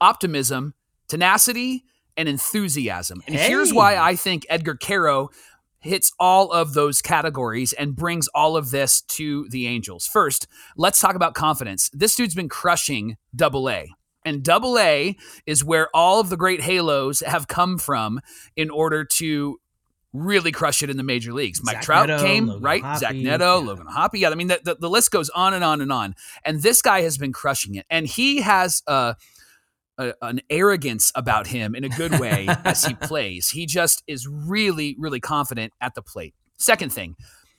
optimism, 0.00 0.74
tenacity, 1.08 1.84
and 2.16 2.28
enthusiasm. 2.28 3.22
And 3.26 3.36
here's 3.36 3.72
why 3.72 3.96
I 3.96 4.16
think 4.16 4.46
Edgar 4.48 4.76
Quero 4.76 5.30
hits 5.80 6.12
all 6.18 6.50
of 6.50 6.72
those 6.72 7.02
categories 7.02 7.72
and 7.74 7.94
brings 7.94 8.26
all 8.28 8.56
of 8.56 8.70
this 8.70 9.02
to 9.02 9.46
the 9.50 9.66
Angels. 9.66 10.06
First, 10.06 10.46
let's 10.76 10.98
talk 10.98 11.14
about 11.14 11.34
confidence. 11.34 11.90
This 11.92 12.16
dude's 12.16 12.34
been 12.34 12.48
crushing 12.48 13.16
double 13.36 13.68
A. 13.68 13.88
And 14.24 14.42
double 14.42 14.78
A 14.78 15.16
is 15.44 15.62
where 15.62 15.88
all 15.94 16.20
of 16.20 16.30
the 16.30 16.38
great 16.38 16.62
halos 16.62 17.20
have 17.20 17.46
come 17.46 17.76
from 17.76 18.20
in 18.56 18.70
order 18.70 19.04
to 19.04 19.60
really 20.14 20.52
crush 20.52 20.82
it 20.82 20.88
in 20.88 20.96
the 20.96 21.02
major 21.02 21.32
leagues. 21.32 21.60
Mike 21.62 21.76
Zach 21.76 21.82
Trout 21.82 22.08
Neto, 22.08 22.22
came, 22.22 22.46
Logan 22.46 22.62
right? 22.62 22.82
Hoppe, 22.82 22.98
Zach 22.98 23.14
Neto, 23.14 23.60
yeah. 23.60 23.66
Logan 23.66 23.86
Hoppe. 23.86 24.14
Yeah, 24.14 24.30
I 24.30 24.34
mean, 24.36 24.46
the, 24.46 24.60
the, 24.64 24.76
the 24.76 24.88
list 24.88 25.10
goes 25.10 25.28
on 25.30 25.52
and 25.52 25.64
on 25.64 25.80
and 25.80 25.92
on. 25.92 26.14
And 26.44 26.62
this 26.62 26.80
guy 26.80 27.02
has 27.02 27.18
been 27.18 27.32
crushing 27.32 27.74
it. 27.74 27.84
And 27.90 28.06
he 28.06 28.40
has 28.40 28.82
uh, 28.86 29.14
a, 29.98 30.14
an 30.22 30.40
arrogance 30.48 31.10
about 31.14 31.48
him 31.48 31.74
in 31.74 31.84
a 31.84 31.88
good 31.88 32.18
way 32.18 32.46
as 32.64 32.84
he 32.84 32.94
plays. 32.94 33.50
He 33.50 33.66
just 33.66 34.02
is 34.06 34.26
really, 34.26 34.96
really 34.98 35.20
confident 35.20 35.72
at 35.80 35.94
the 35.94 36.02
plate. 36.02 36.34
Second 36.56 36.92
thing, 36.92 37.16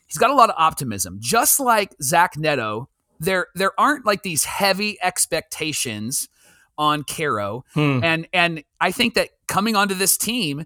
he's 0.08 0.18
got 0.18 0.30
a 0.30 0.36
lot 0.36 0.50
of 0.50 0.56
optimism. 0.58 1.18
Just 1.20 1.60
like 1.60 1.94
Zach 2.02 2.38
Neto, 2.38 2.90
there 3.20 3.48
there 3.56 3.78
aren't 3.80 4.06
like 4.06 4.24
these 4.24 4.46
heavy 4.46 4.98
expectations 5.02 6.30
on 6.78 7.04
Quero. 7.04 7.64
Hmm. 7.74 8.00
And 8.04 8.28
and 8.34 8.64
I 8.80 8.92
think 8.92 9.16
that 9.16 9.30
coming 9.48 9.76
onto 9.76 9.94
this 9.94 10.18
team, 10.18 10.66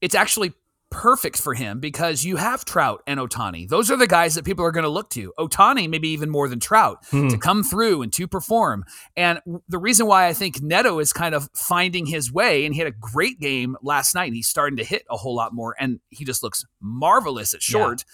it's 0.00 0.14
actually 0.14 0.52
perfect 0.94 1.36
for 1.40 1.54
him 1.54 1.80
because 1.80 2.24
you 2.24 2.36
have 2.36 2.64
Trout 2.64 3.02
and 3.06 3.18
Ohtani. 3.18 3.68
Those 3.68 3.90
are 3.90 3.96
the 3.96 4.06
guys 4.06 4.36
that 4.36 4.44
people 4.44 4.64
are 4.64 4.70
going 4.70 4.84
to 4.84 4.88
look 4.88 5.10
to. 5.10 5.32
Ohtani 5.38 5.90
maybe 5.90 6.08
even 6.10 6.30
more 6.30 6.48
than 6.48 6.60
Trout 6.60 7.04
Hmm. 7.10 7.28
to 7.28 7.36
come 7.36 7.64
through 7.64 8.02
and 8.02 8.12
to 8.12 8.28
perform. 8.28 8.84
And 9.16 9.40
the 9.68 9.78
reason 9.78 10.06
why 10.06 10.26
I 10.28 10.32
think 10.32 10.62
Neto 10.62 11.00
is 11.00 11.12
kind 11.12 11.34
of 11.34 11.48
finding 11.54 12.06
his 12.06 12.32
way, 12.32 12.64
and 12.64 12.72
he 12.74 12.78
had 12.78 12.86
a 12.86 12.92
great 12.96 13.40
game 13.40 13.76
last 13.82 14.14
night, 14.14 14.26
and 14.26 14.36
he's 14.36 14.46
starting 14.46 14.76
to 14.76 14.84
hit 14.84 15.02
a 15.10 15.16
whole 15.16 15.34
lot 15.34 15.52
more, 15.52 15.74
and 15.80 15.98
he 16.10 16.24
just 16.24 16.42
looks 16.44 16.64
marvelous 16.80 17.54
at 17.54 17.62
short. 17.62 18.04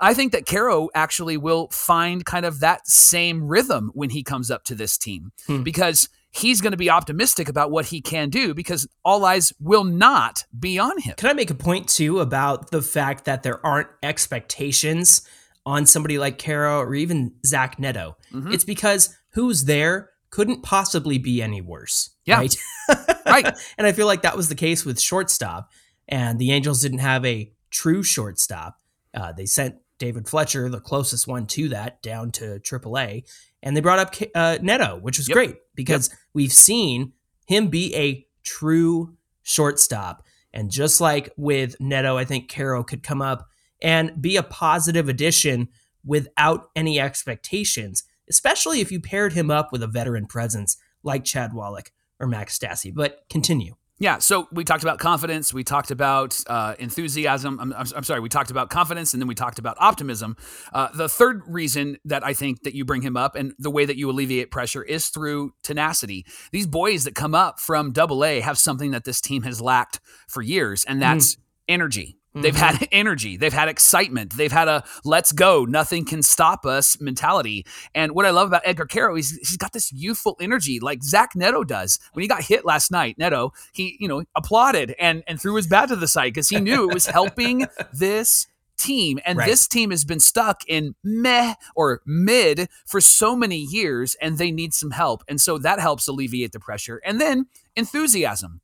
I 0.00 0.12
think 0.14 0.32
that 0.32 0.46
Quero 0.46 0.88
actually 0.94 1.36
will 1.38 1.68
find 1.70 2.24
kind 2.26 2.44
of 2.46 2.60
that 2.60 2.86
same 2.86 3.48
rhythm 3.48 3.90
when 3.94 4.10
he 4.10 4.22
comes 4.22 4.50
up 4.50 4.64
to 4.64 4.74
this 4.74 4.98
team 4.98 5.32
Hmm. 5.46 5.62
because 5.62 6.08
he's 6.34 6.60
going 6.62 6.70
to 6.72 6.76
be 6.78 6.88
optimistic 6.90 7.48
about 7.48 7.70
what 7.70 7.86
he 7.86 8.00
can 8.00 8.30
do 8.30 8.54
because 8.54 8.88
all 9.04 9.24
eyes 9.24 9.52
will 9.60 9.84
not 9.84 10.44
be 10.58 10.78
on 10.78 10.98
him. 10.98 11.14
Can 11.16 11.28
I 11.28 11.34
make 11.34 11.50
a 11.50 11.54
point 11.54 11.88
too 11.88 12.20
about 12.20 12.70
the 12.70 12.80
fact 12.82 13.26
that 13.26 13.42
there 13.42 13.64
aren't 13.64 13.88
expectations 14.02 15.22
on 15.64 15.86
somebody 15.86 16.18
like 16.18 16.38
Quero 16.38 16.78
or 16.80 16.94
even 16.94 17.32
Zach 17.46 17.78
Neto? 17.78 18.16
Mhm. 18.32 18.52
It's 18.52 18.64
because 18.64 19.14
who's 19.34 19.64
there 19.64 20.10
couldn't 20.30 20.62
possibly 20.62 21.18
be 21.18 21.42
any 21.42 21.60
worse. 21.60 22.10
Yeah. 22.24 22.38
Right. 22.38 22.54
Right. 23.24 23.46
and 23.78 23.86
I 23.86 23.92
feel 23.92 24.06
like 24.06 24.22
that 24.22 24.36
was 24.36 24.48
the 24.50 24.54
case 24.54 24.84
with 24.84 25.00
shortstop. 25.00 25.70
And 26.08 26.38
the 26.38 26.50
Angels 26.52 26.82
didn't 26.82 26.98
have 26.98 27.24
a 27.24 27.50
true 27.70 28.02
shortstop. 28.02 28.76
Uh, 29.14 29.32
they 29.32 29.46
sent 29.46 29.76
David 29.98 30.28
Fletcher, 30.28 30.68
the 30.68 30.80
closest 30.80 31.26
one 31.28 31.46
to 31.46 31.68
that, 31.70 32.02
down 32.02 32.30
to 32.32 32.58
AAA. 32.58 33.22
And 33.62 33.74
they 33.76 33.80
brought 33.80 34.00
up 34.00 34.14
uh, 34.34 34.58
Neto, 34.60 34.98
which 35.00 35.16
was 35.18 35.28
Yep. 35.28 35.34
great 35.34 35.56
because 35.74 36.10
we've 36.34 36.52
seen 36.52 37.12
him 37.46 37.68
be 37.68 37.94
a 37.94 38.26
true 38.42 39.16
shortstop. 39.42 40.24
And 40.52 40.70
just 40.70 41.00
like 41.00 41.32
with 41.36 41.80
Neto, 41.80 42.16
I 42.16 42.24
think 42.24 42.48
Quero 42.48 42.82
could 42.82 43.02
come 43.02 43.22
up 43.22 43.48
and 43.80 44.20
be 44.20 44.36
a 44.36 44.42
positive 44.42 45.08
addition 45.08 45.68
without 46.04 46.68
any 46.76 47.00
expectations, 47.00 48.04
especially 48.28 48.80
if 48.80 48.92
you 48.92 49.00
paired 49.00 49.32
him 49.32 49.50
up 49.50 49.72
with 49.72 49.82
a 49.82 49.86
veteran 49.86 50.26
presence 50.26 50.76
like 51.02 51.24
Chad 51.24 51.52
Wallach 51.54 51.90
or 52.20 52.26
Max 52.26 52.58
Stassi. 52.58 52.94
But 52.94 53.24
continue. 53.28 53.74
Yeah, 53.98 54.18
so 54.18 54.48
we 54.50 54.64
talked 54.64 54.82
about 54.82 54.98
confidence, 54.98 55.54
we 55.54 55.62
talked 55.62 55.92
about 55.92 56.40
uh, 56.48 56.74
enthusiasm. 56.78 57.60
I'm, 57.60 57.72
I'm, 57.72 57.86
I'm, 57.94 58.02
sorry, 58.02 58.18
we 58.18 58.28
talked 58.28 58.50
about 58.50 58.68
confidence, 58.68 59.12
and 59.12 59.22
then 59.22 59.28
we 59.28 59.34
talked 59.34 59.60
about 59.60 59.76
optimism. 59.78 60.36
Uh, 60.72 60.88
the 60.92 61.08
third 61.08 61.42
reason 61.46 61.98
that 62.06 62.24
I 62.24 62.34
think 62.34 62.62
that 62.64 62.74
you 62.74 62.84
bring 62.84 63.02
him 63.02 63.16
up 63.16 63.36
and 63.36 63.52
the 63.58 63.70
way 63.70 63.84
that 63.84 63.96
you 63.96 64.10
alleviate 64.10 64.50
pressure 64.50 64.82
is 64.82 65.08
through 65.08 65.52
tenacity. 65.62 66.26
These 66.50 66.66
boys 66.66 67.04
that 67.04 67.14
come 67.14 67.34
up 67.34 67.60
from 67.60 67.92
Double 67.92 68.24
A 68.24 68.40
have 68.40 68.58
something 68.58 68.90
that 68.90 69.04
this 69.04 69.20
team 69.20 69.42
has 69.42 69.60
lacked 69.60 70.00
for 70.26 70.42
years, 70.42 70.84
and 70.84 71.00
that's 71.00 71.36
mm. 71.36 71.40
energy. 71.68 72.18
They've 72.34 72.54
mm-hmm. 72.54 72.76
had 72.76 72.88
energy. 72.92 73.36
They've 73.36 73.52
had 73.52 73.68
excitement. 73.68 74.36
They've 74.36 74.52
had 74.52 74.68
a 74.68 74.84
let's 75.04 75.32
go, 75.32 75.64
nothing 75.64 76.04
can 76.04 76.22
stop 76.22 76.64
us 76.64 77.00
mentality. 77.00 77.66
And 77.94 78.12
what 78.12 78.26
I 78.26 78.30
love 78.30 78.48
about 78.48 78.62
Edgar 78.64 78.86
Quero, 78.86 79.16
is 79.16 79.32
he's 79.32 79.56
got 79.56 79.72
this 79.72 79.92
youthful 79.92 80.36
energy 80.40 80.80
like 80.80 81.02
Zach 81.02 81.36
Neto 81.36 81.64
does. 81.64 81.98
When 82.12 82.22
he 82.22 82.28
got 82.28 82.42
hit 82.42 82.64
last 82.64 82.90
night, 82.90 83.18
Neto, 83.18 83.52
he, 83.72 83.96
you 84.00 84.08
know, 84.08 84.24
applauded 84.34 84.94
and, 84.98 85.22
and 85.26 85.40
threw 85.40 85.56
his 85.56 85.66
bat 85.66 85.88
to 85.88 85.96
the 85.96 86.08
side 86.08 86.32
because 86.32 86.48
he 86.48 86.58
knew 86.58 86.88
it 86.88 86.94
was 86.94 87.06
helping 87.06 87.66
this 87.92 88.46
team. 88.78 89.18
And 89.26 89.38
right. 89.38 89.46
this 89.46 89.68
team 89.68 89.90
has 89.90 90.04
been 90.04 90.20
stuck 90.20 90.62
in 90.66 90.94
meh 91.04 91.54
or 91.76 92.00
mid 92.06 92.68
for 92.86 93.00
so 93.00 93.36
many 93.36 93.58
years 93.58 94.16
and 94.20 94.38
they 94.38 94.50
need 94.50 94.72
some 94.72 94.92
help. 94.92 95.22
And 95.28 95.40
so 95.40 95.58
that 95.58 95.80
helps 95.80 96.08
alleviate 96.08 96.52
the 96.52 96.60
pressure. 96.60 97.00
And 97.04 97.20
then 97.20 97.46
enthusiasm 97.76 98.61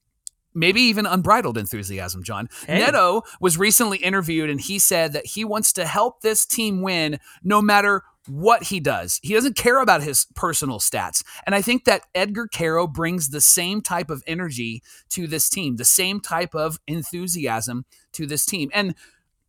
maybe 0.58 0.80
even 0.82 1.06
unbridled 1.06 1.56
enthusiasm, 1.56 2.22
John. 2.22 2.48
Hey. 2.66 2.80
Neto 2.80 3.22
was 3.40 3.56
recently 3.56 3.98
interviewed 3.98 4.50
and 4.50 4.60
he 4.60 4.78
said 4.78 5.12
that 5.12 5.26
he 5.26 5.44
wants 5.44 5.72
to 5.74 5.86
help 5.86 6.20
this 6.20 6.44
team 6.44 6.82
win 6.82 7.18
no 7.42 7.62
matter 7.62 8.02
what 8.28 8.64
he 8.64 8.78
does. 8.78 9.20
He 9.22 9.34
doesn't 9.34 9.56
care 9.56 9.80
about 9.80 10.02
his 10.02 10.26
personal 10.34 10.78
stats. 10.78 11.24
And 11.46 11.54
I 11.54 11.62
think 11.62 11.84
that 11.84 12.02
Edgar 12.14 12.46
Quero 12.46 12.86
brings 12.86 13.30
the 13.30 13.40
same 13.40 13.80
type 13.80 14.10
of 14.10 14.22
energy 14.26 14.82
to 15.10 15.26
this 15.26 15.48
team, 15.48 15.76
the 15.76 15.84
same 15.84 16.20
type 16.20 16.54
of 16.54 16.78
enthusiasm 16.86 17.86
to 18.12 18.26
this 18.26 18.44
team. 18.44 18.70
And 18.74 18.94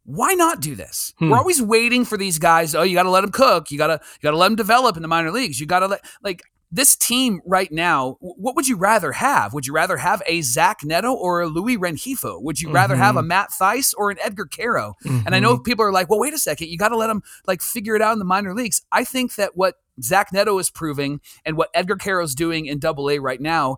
why 0.05 0.33
not 0.33 0.61
do 0.61 0.75
this? 0.75 1.13
Hmm. 1.19 1.29
We're 1.29 1.37
always 1.37 1.61
waiting 1.61 2.05
for 2.05 2.17
these 2.17 2.39
guys. 2.39 2.73
Oh, 2.73 2.83
you 2.83 2.95
got 2.95 3.03
to 3.03 3.09
let 3.09 3.21
them 3.21 3.31
cook. 3.31 3.69
You 3.69 3.77
got 3.77 3.87
to 3.87 3.93
you 3.93 4.23
got 4.23 4.31
to 4.31 4.37
let 4.37 4.47
them 4.47 4.55
develop 4.55 4.95
in 4.95 5.01
the 5.01 5.07
minor 5.07 5.31
leagues. 5.31 5.59
You 5.59 5.65
got 5.65 5.79
to 5.79 5.87
let 5.87 6.03
like 6.23 6.41
this 6.71 6.95
team 6.95 7.41
right 7.45 7.71
now, 7.71 8.17
what 8.19 8.55
would 8.55 8.67
you 8.67 8.77
rather 8.77 9.11
have? 9.13 9.53
Would 9.53 9.65
you 9.65 9.73
rather 9.73 9.97
have 9.97 10.21
a 10.27 10.41
Zach 10.41 10.83
Neto 10.83 11.11
or 11.13 11.41
a 11.41 11.47
Luis 11.47 11.77
Rengifo? 11.77 12.41
Would 12.41 12.61
you 12.61 12.67
mm-hmm. 12.67 12.75
rather 12.75 12.95
have 12.95 13.15
a 13.15 13.19
mm-hmm. 13.19 13.27
Matt 13.27 13.49
Thaiss 13.49 13.93
or 13.97 14.11
an 14.11 14.17
Edgar 14.23 14.45
Quero? 14.45 14.95
Mm-hmm. 15.03 15.25
And 15.25 15.35
I 15.35 15.39
know 15.39 15.55
mm-hmm. 15.55 15.63
people 15.63 15.83
are 15.83 15.91
like, 15.91 16.09
well, 16.09 16.19
wait 16.19 16.33
a 16.33 16.37
second, 16.37 16.69
you 16.69 16.77
got 16.77 16.89
to 16.89 16.97
let 16.97 17.07
them 17.07 17.23
like 17.47 17.61
figure 17.61 17.95
it 17.95 18.01
out 18.01 18.13
in 18.13 18.19
the 18.19 18.25
minor 18.25 18.53
leagues. 18.53 18.83
I 18.91 19.03
think 19.03 19.35
that 19.35 19.55
what 19.55 19.75
Zach 20.01 20.31
Neto 20.31 20.57
is 20.59 20.69
proving 20.69 21.21
and 21.43 21.57
what 21.57 21.69
Edgar 21.73 21.95
Quero 21.95 22.23
is 22.23 22.35
doing 22.35 22.67
in 22.67 22.77
Double 22.77 23.09
A 23.09 23.19
right 23.19 23.41
now 23.41 23.77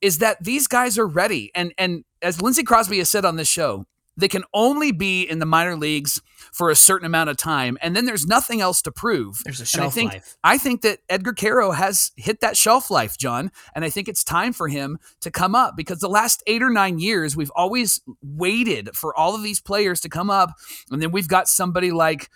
is 0.00 0.18
that 0.18 0.42
these 0.44 0.66
guys 0.66 0.98
are 0.98 1.06
ready. 1.06 1.50
And 1.54 1.72
and 1.78 2.04
as 2.22 2.42
Lindsey 2.42 2.62
Crosby 2.62 2.98
has 2.98 3.10
said 3.10 3.24
on 3.24 3.36
this 3.36 3.48
show, 3.48 3.86
they 4.18 4.28
can 4.28 4.44
only 4.52 4.92
be 4.92 5.22
in 5.22 5.38
the 5.38 5.46
minor 5.46 5.76
leagues 5.76 6.20
for 6.52 6.70
a 6.70 6.74
certain 6.74 7.06
amount 7.06 7.30
of 7.30 7.36
time, 7.36 7.78
and 7.80 7.94
then 7.94 8.04
there's 8.04 8.26
nothing 8.26 8.60
else 8.60 8.82
to 8.82 8.92
prove. 8.92 9.40
There's 9.44 9.60
a 9.60 9.66
shelf 9.66 9.92
I 9.92 9.94
think, 9.94 10.12
life. 10.12 10.36
I 10.42 10.58
think 10.58 10.82
that 10.82 10.98
Edgar 11.08 11.32
Quero 11.32 11.70
has 11.70 12.10
hit 12.16 12.40
that 12.40 12.56
shelf 12.56 12.90
life, 12.90 13.16
John, 13.16 13.50
and 13.74 13.84
I 13.84 13.90
think 13.90 14.08
it's 14.08 14.24
time 14.24 14.52
for 14.52 14.68
him 14.68 14.98
to 15.20 15.30
come 15.30 15.54
up 15.54 15.76
because 15.76 16.00
the 16.00 16.08
last 16.08 16.42
eight 16.46 16.62
or 16.62 16.70
nine 16.70 16.98
years 16.98 17.36
we've 17.36 17.52
always 17.54 18.00
waited 18.22 18.90
for 18.94 19.16
all 19.16 19.34
of 19.34 19.42
these 19.42 19.60
players 19.60 20.00
to 20.00 20.08
come 20.08 20.30
up, 20.30 20.50
and 20.90 21.00
then 21.00 21.12
we've 21.12 21.28
got 21.28 21.48
somebody 21.48 21.92
like 21.92 22.28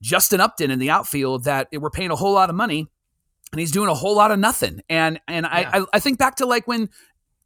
Justin 0.00 0.40
Upton 0.40 0.70
in 0.70 0.78
the 0.78 0.90
outfield 0.90 1.44
that 1.44 1.68
we're 1.72 1.90
paying 1.90 2.10
a 2.10 2.16
whole 2.16 2.32
lot 2.32 2.50
of 2.50 2.56
money 2.56 2.86
and 3.52 3.60
he's 3.60 3.70
doing 3.70 3.88
a 3.88 3.94
whole 3.94 4.14
lot 4.14 4.30
of 4.30 4.38
nothing. 4.38 4.82
And 4.88 5.20
and 5.26 5.46
yeah. 5.50 5.70
I, 5.72 5.84
I 5.94 6.00
think 6.00 6.18
back 6.18 6.36
to 6.36 6.46
like 6.46 6.66
when 6.66 6.90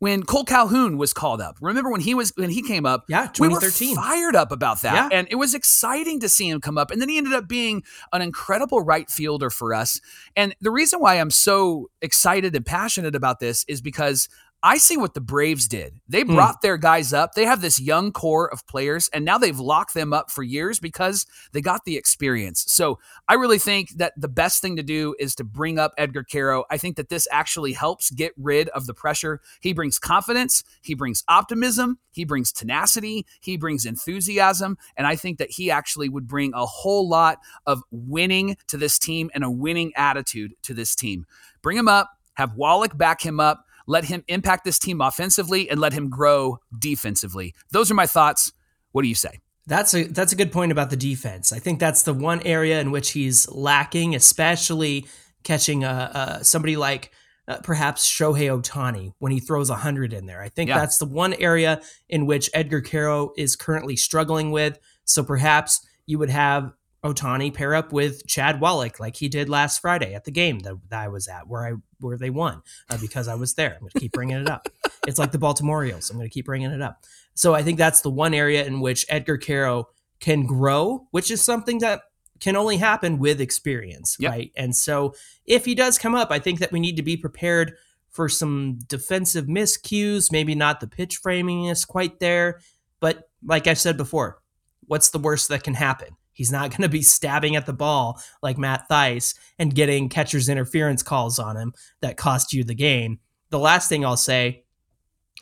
when 0.02 0.24
Cole 0.24 0.42
Calhoun 0.42 0.98
was 0.98 1.12
called 1.12 1.40
up. 1.40 1.58
Remember 1.60 1.88
when 1.88 2.00
he 2.00 2.12
was 2.12 2.32
when 2.34 2.50
he 2.50 2.60
came 2.60 2.84
up? 2.84 3.04
Yeah, 3.08 3.28
2013. 3.28 3.90
We 3.90 3.94
were 3.94 4.02
fired 4.02 4.34
up 4.34 4.50
about 4.50 4.82
that, 4.82 5.12
yeah. 5.12 5.16
and 5.16 5.28
it 5.30 5.36
was 5.36 5.54
exciting 5.54 6.18
to 6.18 6.28
see 6.28 6.48
him 6.48 6.60
come 6.60 6.76
up. 6.76 6.90
And 6.90 7.00
then 7.00 7.08
he 7.08 7.18
ended 7.18 7.34
up 7.34 7.46
being 7.46 7.84
an 8.12 8.20
incredible 8.20 8.80
right 8.80 9.08
fielder 9.08 9.48
for 9.48 9.72
us. 9.72 10.00
And 10.34 10.56
the 10.60 10.72
reason 10.72 10.98
why 10.98 11.20
I'm 11.20 11.30
so 11.30 11.88
excited 12.00 12.56
and 12.56 12.66
passionate 12.66 13.14
about 13.14 13.38
this 13.38 13.64
is 13.68 13.80
because 13.80 14.28
I 14.64 14.78
see 14.78 14.96
what 14.96 15.14
the 15.14 15.20
Braves 15.20 15.66
did. 15.66 16.00
They 16.08 16.22
hmm. 16.22 16.34
brought 16.34 16.58
mm. 16.58 16.60
their 16.60 16.76
guys 16.76 17.12
up. 17.12 17.34
They 17.34 17.44
have 17.44 17.60
this 17.60 17.80
young 17.80 18.12
core 18.12 18.52
of 18.52 18.66
players, 18.66 19.10
and 19.12 19.24
now 19.24 19.36
they've 19.36 19.58
locked 19.58 19.94
them 19.94 20.12
up 20.12 20.30
for 20.30 20.42
years 20.42 20.78
because 20.78 21.26
they 21.52 21.60
got 21.60 21.84
the 21.84 21.96
experience. 21.96 22.64
So 22.68 22.98
I 23.28 23.34
really 23.34 23.58
think 23.58 23.90
that 23.96 24.12
the 24.16 24.28
best 24.28 24.62
thing 24.62 24.76
to 24.76 24.82
do 24.82 25.16
is 25.18 25.34
to 25.36 25.44
bring 25.44 25.78
up 25.78 25.92
Edgar 25.98 26.22
Quero. 26.22 26.64
I 26.70 26.78
think 26.78 26.96
that 26.96 27.08
this 27.08 27.26
actually 27.32 27.72
helps 27.72 28.10
get 28.10 28.32
rid 28.36 28.68
of 28.70 28.86
the 28.86 28.94
pressure. 28.94 29.40
He 29.60 29.72
brings 29.72 29.98
confidence, 29.98 30.62
he 30.80 30.94
brings 30.94 31.24
optimism, 31.26 31.98
he 32.12 32.24
brings 32.24 32.52
tenacity, 32.52 33.26
he 33.40 33.56
brings 33.56 33.84
enthusiasm, 33.84 34.78
and 34.96 35.06
I 35.06 35.16
think 35.16 35.38
that 35.38 35.50
he 35.50 35.70
actually 35.70 36.08
would 36.08 36.28
bring 36.28 36.52
a 36.54 36.66
whole 36.66 37.08
lot 37.08 37.38
of 37.66 37.82
winning 37.90 38.56
to 38.68 38.76
this 38.76 38.98
team 38.98 39.30
and 39.34 39.42
a 39.42 39.50
winning 39.50 39.92
attitude 39.96 40.54
to 40.62 40.74
this 40.74 40.94
team. 40.94 41.26
Bring 41.62 41.76
him 41.76 41.88
up, 41.88 42.10
have 42.34 42.54
Wallach 42.54 42.96
back 42.96 43.20
him 43.24 43.40
up 43.40 43.64
let 43.86 44.04
him 44.04 44.24
impact 44.28 44.64
this 44.64 44.78
team 44.78 45.00
offensively 45.00 45.68
and 45.68 45.80
let 45.80 45.92
him 45.92 46.08
grow 46.08 46.58
defensively. 46.78 47.54
Those 47.70 47.90
are 47.90 47.94
my 47.94 48.06
thoughts. 48.06 48.52
What 48.92 49.02
do 49.02 49.08
you 49.08 49.14
say? 49.14 49.40
That's 49.66 49.94
a 49.94 50.04
that's 50.04 50.32
a 50.32 50.36
good 50.36 50.50
point 50.50 50.72
about 50.72 50.90
the 50.90 50.96
defense. 50.96 51.52
I 51.52 51.58
think 51.58 51.78
that's 51.78 52.02
the 52.02 52.14
one 52.14 52.40
area 52.42 52.80
in 52.80 52.90
which 52.90 53.12
he's 53.12 53.48
lacking, 53.48 54.14
especially 54.14 55.06
catching 55.44 55.84
a, 55.84 56.38
a 56.40 56.44
somebody 56.44 56.76
like 56.76 57.12
uh, 57.48 57.58
perhaps 57.58 58.08
Shohei 58.10 58.60
Ohtani 58.60 59.12
when 59.18 59.32
he 59.32 59.40
throws 59.40 59.70
100 59.70 60.12
in 60.12 60.26
there. 60.26 60.42
I 60.42 60.48
think 60.48 60.68
yeah. 60.68 60.78
that's 60.78 60.98
the 60.98 61.06
one 61.06 61.34
area 61.34 61.80
in 62.08 62.26
which 62.26 62.50
Edgar 62.54 62.80
Quero 62.80 63.32
is 63.36 63.56
currently 63.56 63.96
struggling 63.96 64.50
with. 64.50 64.78
So 65.04 65.22
perhaps 65.22 65.84
you 66.06 66.18
would 66.18 66.30
have 66.30 66.72
Ohtani 67.04 67.52
pair 67.52 67.74
up 67.74 67.92
with 67.92 68.26
Chad 68.26 68.60
Wallach 68.60 69.00
like 69.00 69.16
he 69.16 69.28
did 69.28 69.48
last 69.48 69.80
Friday 69.80 70.14
at 70.14 70.24
the 70.24 70.30
game 70.30 70.60
that, 70.60 70.76
that 70.88 71.00
I 71.00 71.08
was 71.08 71.26
at 71.26 71.48
where 71.48 71.66
I 71.66 71.72
where 71.98 72.16
they 72.16 72.30
won 72.30 72.62
uh, 72.90 72.98
because 73.00 73.26
I 73.26 73.34
was 73.34 73.54
there. 73.54 73.74
I'm 73.74 73.80
going 73.80 73.90
to 73.90 74.00
keep 74.00 74.12
bringing 74.12 74.36
it 74.36 74.48
up. 74.48 74.68
it's 75.06 75.18
like 75.18 75.32
the 75.32 75.38
Baltimore 75.38 75.78
Orioles. 75.78 76.10
I'm 76.10 76.16
going 76.16 76.28
to 76.28 76.32
keep 76.32 76.46
bringing 76.46 76.70
it 76.70 76.80
up. 76.80 77.04
So 77.34 77.54
I 77.54 77.62
think 77.62 77.78
that's 77.78 78.02
the 78.02 78.10
one 78.10 78.34
area 78.34 78.64
in 78.64 78.80
which 78.80 79.04
Edgar 79.08 79.36
Quero 79.36 79.88
can 80.20 80.46
grow, 80.46 81.08
which 81.10 81.30
is 81.30 81.42
something 81.42 81.78
that 81.80 82.02
can 82.38 82.56
only 82.56 82.76
happen 82.76 83.18
with 83.18 83.40
experience, 83.40 84.16
yep. 84.18 84.32
right? 84.32 84.52
And 84.56 84.74
so 84.74 85.14
if 85.44 85.64
he 85.64 85.74
does 85.74 85.98
come 85.98 86.14
up, 86.14 86.30
I 86.30 86.38
think 86.38 86.60
that 86.60 86.72
we 86.72 86.80
need 86.80 86.96
to 86.96 87.02
be 87.02 87.16
prepared 87.16 87.74
for 88.10 88.28
some 88.28 88.78
defensive 88.86 89.46
miscues. 89.46 90.30
Maybe 90.30 90.54
not 90.54 90.80
the 90.80 90.86
pitch 90.86 91.16
framing 91.16 91.64
is 91.64 91.84
quite 91.84 92.20
there, 92.20 92.60
but 93.00 93.28
like 93.44 93.66
I 93.66 93.74
said 93.74 93.96
before, 93.96 94.40
what's 94.86 95.10
the 95.10 95.18
worst 95.18 95.48
that 95.48 95.64
can 95.64 95.74
happen? 95.74 96.16
He's 96.32 96.52
not 96.52 96.70
going 96.70 96.82
to 96.82 96.88
be 96.88 97.02
stabbing 97.02 97.56
at 97.56 97.66
the 97.66 97.72
ball 97.72 98.20
like 98.42 98.58
Matt 98.58 98.84
Thaiss 98.90 99.34
and 99.58 99.74
getting 99.74 100.08
catcher's 100.08 100.48
interference 100.48 101.02
calls 101.02 101.38
on 101.38 101.56
him 101.56 101.72
that 102.00 102.16
cost 102.16 102.52
you 102.52 102.64
the 102.64 102.74
game. 102.74 103.20
The 103.50 103.58
last 103.58 103.88
thing 103.88 104.04
I'll 104.04 104.16
say, 104.16 104.64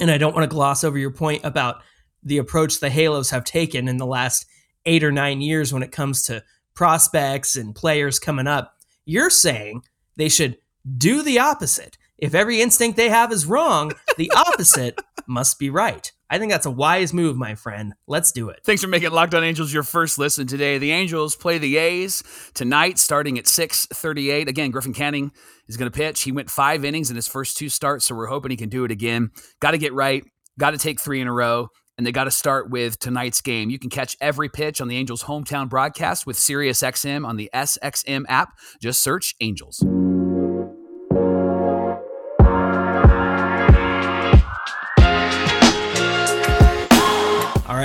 and 0.00 0.10
I 0.10 0.18
don't 0.18 0.34
want 0.34 0.48
to 0.48 0.54
gloss 0.54 0.82
over 0.82 0.98
your 0.98 1.12
point 1.12 1.44
about 1.44 1.82
the 2.22 2.38
approach 2.38 2.80
the 2.80 2.90
Halos 2.90 3.30
have 3.30 3.44
taken 3.44 3.88
in 3.88 3.96
the 3.96 4.06
last 4.06 4.46
eight 4.86 5.04
or 5.04 5.12
nine 5.12 5.40
years 5.40 5.72
when 5.72 5.82
it 5.82 5.92
comes 5.92 6.22
to 6.24 6.42
prospects 6.74 7.56
and 7.56 7.74
players 7.74 8.18
coming 8.18 8.46
up. 8.46 8.74
You're 9.04 9.30
saying 9.30 9.82
they 10.16 10.28
should 10.28 10.58
do 10.96 11.22
the 11.22 11.38
opposite. 11.38 11.98
If 12.18 12.34
every 12.34 12.60
instinct 12.60 12.96
they 12.96 13.08
have 13.08 13.32
is 13.32 13.46
wrong, 13.46 13.92
the 14.16 14.30
opposite 14.36 15.00
must 15.26 15.58
be 15.58 15.70
right. 15.70 16.12
I 16.30 16.38
think 16.38 16.52
that's 16.52 16.66
a 16.66 16.70
wise 16.70 17.12
move, 17.12 17.36
my 17.36 17.56
friend. 17.56 17.92
Let's 18.06 18.30
do 18.30 18.50
it. 18.50 18.60
Thanks 18.64 18.82
for 18.82 18.88
making 18.88 19.10
Locked 19.10 19.34
On 19.34 19.42
Angels 19.42 19.72
your 19.72 19.82
first 19.82 20.16
listen 20.16 20.46
today. 20.46 20.78
The 20.78 20.92
Angels 20.92 21.34
play 21.34 21.58
the 21.58 21.76
A's 21.76 22.22
tonight, 22.54 22.98
starting 22.98 23.36
at 23.36 23.46
6:38. 23.46 24.46
Again, 24.46 24.70
Griffin 24.70 24.94
Canning 24.94 25.32
is 25.66 25.76
going 25.76 25.90
to 25.90 25.96
pitch. 25.96 26.22
He 26.22 26.30
went 26.30 26.48
five 26.48 26.84
innings 26.84 27.10
in 27.10 27.16
his 27.16 27.26
first 27.26 27.56
two 27.56 27.68
starts, 27.68 28.04
so 28.04 28.14
we're 28.14 28.26
hoping 28.26 28.52
he 28.52 28.56
can 28.56 28.68
do 28.68 28.84
it 28.84 28.92
again. 28.92 29.30
Got 29.60 29.72
to 29.72 29.78
get 29.78 29.92
right. 29.92 30.22
Got 30.56 30.70
to 30.70 30.78
take 30.78 31.00
three 31.00 31.20
in 31.20 31.26
a 31.26 31.32
row. 31.32 31.68
And 31.98 32.06
they 32.06 32.12
got 32.12 32.24
to 32.24 32.30
start 32.30 32.70
with 32.70 32.98
tonight's 32.98 33.42
game. 33.42 33.68
You 33.68 33.78
can 33.78 33.90
catch 33.90 34.16
every 34.22 34.48
pitch 34.48 34.80
on 34.80 34.88
the 34.88 34.96
Angels' 34.96 35.24
hometown 35.24 35.68
broadcast 35.68 36.26
with 36.26 36.38
SiriusXM 36.38 37.26
on 37.26 37.36
the 37.36 37.50
SXM 37.52 38.24
app. 38.26 38.56
Just 38.80 39.02
search 39.02 39.34
Angels. 39.40 39.84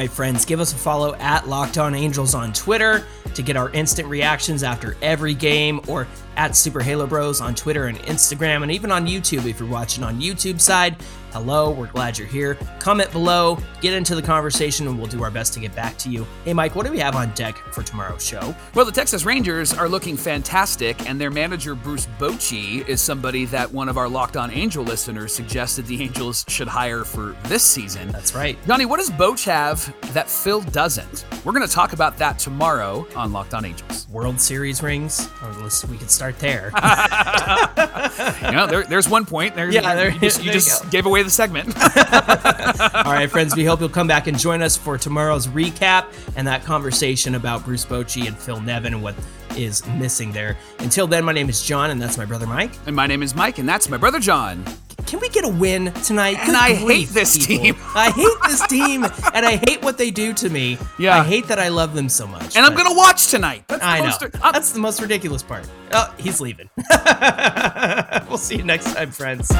Right, 0.05 0.15
friends, 0.15 0.45
give 0.45 0.59
us 0.59 0.71
a 0.71 0.75
follow 0.75 1.15
at 1.15 1.47
Locked 1.47 1.79
On 1.79 1.95
Angels 1.95 2.35
on 2.35 2.53
Twitter. 2.53 3.03
to 3.33 3.41
get 3.41 3.57
our 3.57 3.69
instant 3.71 4.07
reactions 4.07 4.63
after 4.63 4.95
every 5.01 5.33
game 5.33 5.81
or 5.87 6.07
at 6.37 6.55
Super 6.55 6.81
Halo 6.81 7.07
Bros 7.07 7.41
on 7.41 7.55
Twitter 7.55 7.85
and 7.85 7.97
Instagram 7.99 8.63
and 8.63 8.71
even 8.71 8.91
on 8.91 9.07
YouTube 9.07 9.45
if 9.49 9.59
you're 9.59 9.69
watching 9.69 10.03
on 10.03 10.21
YouTube 10.21 10.59
side. 10.61 10.95
Hello, 11.35 11.69
we're 11.69 11.87
glad 11.87 12.17
you're 12.17 12.29
here. 12.29 12.57
Comment 12.79 13.11
below, 13.11 13.57
get 13.81 13.93
into 13.93 14.15
the 14.15 14.21
conversation, 14.21 14.87
and 14.87 14.97
we'll 14.97 15.05
do 15.05 15.21
our 15.21 15.29
best 15.29 15.51
to 15.51 15.59
get 15.59 15.75
back 15.75 15.97
to 15.97 16.09
you. 16.09 16.25
Hey, 16.45 16.53
Mike, 16.53 16.75
what 16.75 16.85
do 16.85 16.93
we 16.93 16.99
have 16.99 17.13
on 17.13 17.33
deck 17.33 17.57
for 17.73 17.83
tomorrow's 17.83 18.25
show? 18.25 18.55
Well, 18.73 18.85
the 18.85 18.91
Texas 18.93 19.25
Rangers 19.25 19.73
are 19.73 19.89
looking 19.89 20.15
fantastic, 20.15 21.09
and 21.09 21.19
their 21.19 21.29
manager, 21.29 21.75
Bruce 21.75 22.07
Bochy, 22.17 22.87
is 22.87 23.01
somebody 23.01 23.43
that 23.47 23.69
one 23.69 23.89
of 23.89 23.97
our 23.97 24.07
Locked 24.07 24.37
On 24.37 24.49
Angel 24.49 24.81
listeners 24.81 25.35
suggested 25.35 25.85
the 25.87 26.01
Angels 26.01 26.45
should 26.47 26.69
hire 26.69 27.03
for 27.03 27.35
this 27.49 27.63
season. 27.63 28.07
That's 28.13 28.33
right. 28.33 28.57
Johnny, 28.65 28.85
what 28.85 29.01
does 29.01 29.09
Boch 29.09 29.43
have 29.43 29.93
that 30.13 30.29
Phil 30.29 30.61
doesn't? 30.61 31.25
We're 31.43 31.51
going 31.51 31.67
to 31.67 31.73
talk 31.73 31.91
about 31.91 32.17
that 32.17 32.39
tomorrow 32.39 33.05
on 33.13 33.33
Locked 33.33 33.53
On 33.53 33.65
Angels. 33.65 34.07
World 34.07 34.39
Series 34.39 34.81
rings. 34.81 35.29
Or 35.43 35.51
we 35.89 35.97
could 35.97 36.09
start 36.09 36.24
there. 36.33 36.71
you 38.45 38.51
know, 38.51 38.67
there, 38.67 38.83
there's 38.83 39.07
one 39.09 39.25
point. 39.25 39.55
There, 39.55 39.71
Yeah, 39.71 39.95
there- 39.95 40.09
you 40.11 40.19
just, 40.19 40.39
you 40.39 40.47
you 40.47 40.51
just 40.53 40.83
go. 40.83 40.89
gave 40.89 41.05
away 41.05 41.23
the 41.23 41.29
segment. 41.29 41.67
All 42.95 43.11
right, 43.13 43.29
friends, 43.29 43.55
we 43.55 43.65
hope 43.65 43.79
you'll 43.79 43.89
come 43.89 44.07
back 44.07 44.27
and 44.27 44.37
join 44.37 44.61
us 44.61 44.75
for 44.77 44.97
tomorrow's 44.97 45.47
recap 45.47 46.05
and 46.35 46.47
that 46.47 46.63
conversation 46.63 47.35
about 47.35 47.63
Bruce 47.65 47.85
Bochy 47.85 48.27
and 48.27 48.37
Phil 48.37 48.59
Nevin 48.61 48.93
and 48.93 49.03
what 49.03 49.15
is 49.55 49.85
missing 49.87 50.31
there. 50.31 50.57
Until 50.79 51.07
then, 51.07 51.23
my 51.23 51.31
name 51.31 51.49
is 51.49 51.61
Jon, 51.63 51.89
and 51.91 52.01
that's 52.01 52.17
my 52.17 52.25
brother 52.25 52.45
Mike. 52.47 52.71
and 52.85 52.95
my 52.95 53.07
name 53.07 53.23
is 53.23 53.33
Mike, 53.35 53.57
and 53.59 53.67
that's 53.67 53.89
my 53.89 53.97
brother 53.97 54.19
Jon. 54.19 54.63
Can 55.05 55.19
we 55.19 55.29
get 55.29 55.45
a 55.45 55.49
win 55.49 55.91
tonight? 56.03 56.37
And 56.39 56.47
Good 56.47 56.55
I 56.55 56.83
grief, 56.83 57.09
hate 57.09 57.13
this 57.13 57.37
people. 57.45 57.63
team. 57.63 57.75
I 57.95 58.09
hate 58.11 58.49
this 58.49 58.65
team, 58.67 59.03
and 59.33 59.45
I 59.45 59.57
hate 59.67 59.83
what 59.83 59.97
they 59.99 60.09
do 60.09 60.33
to 60.33 60.49
me. 60.49 60.77
Yeah. 60.97 61.19
I 61.19 61.23
hate 61.23 61.47
that 61.47 61.59
I 61.59 61.67
love 61.69 61.93
them 61.93 62.09
so 62.09 62.25
much. 62.25 62.55
And 62.57 62.65
I'm 62.65 62.73
but 62.73 62.83
to 62.89 62.95
watch 62.95 63.27
tonight. 63.27 63.65
That's 63.67 63.81
the 63.81 63.87
I 63.87 63.99
know. 63.99 64.05
most- 64.05 64.23
I'm- 64.23 64.53
That's 64.53 64.71
the 64.71 64.79
most 64.79 65.01
ridiculous 65.01 65.43
part. 65.43 65.67
Oh, 65.91 66.13
he's 66.17 66.41
leaving. 66.41 66.69
we'll 68.27 68.37
see 68.39 68.57
you 68.57 68.63
next 68.63 68.93
time, 68.95 69.11
friends. 69.11 69.51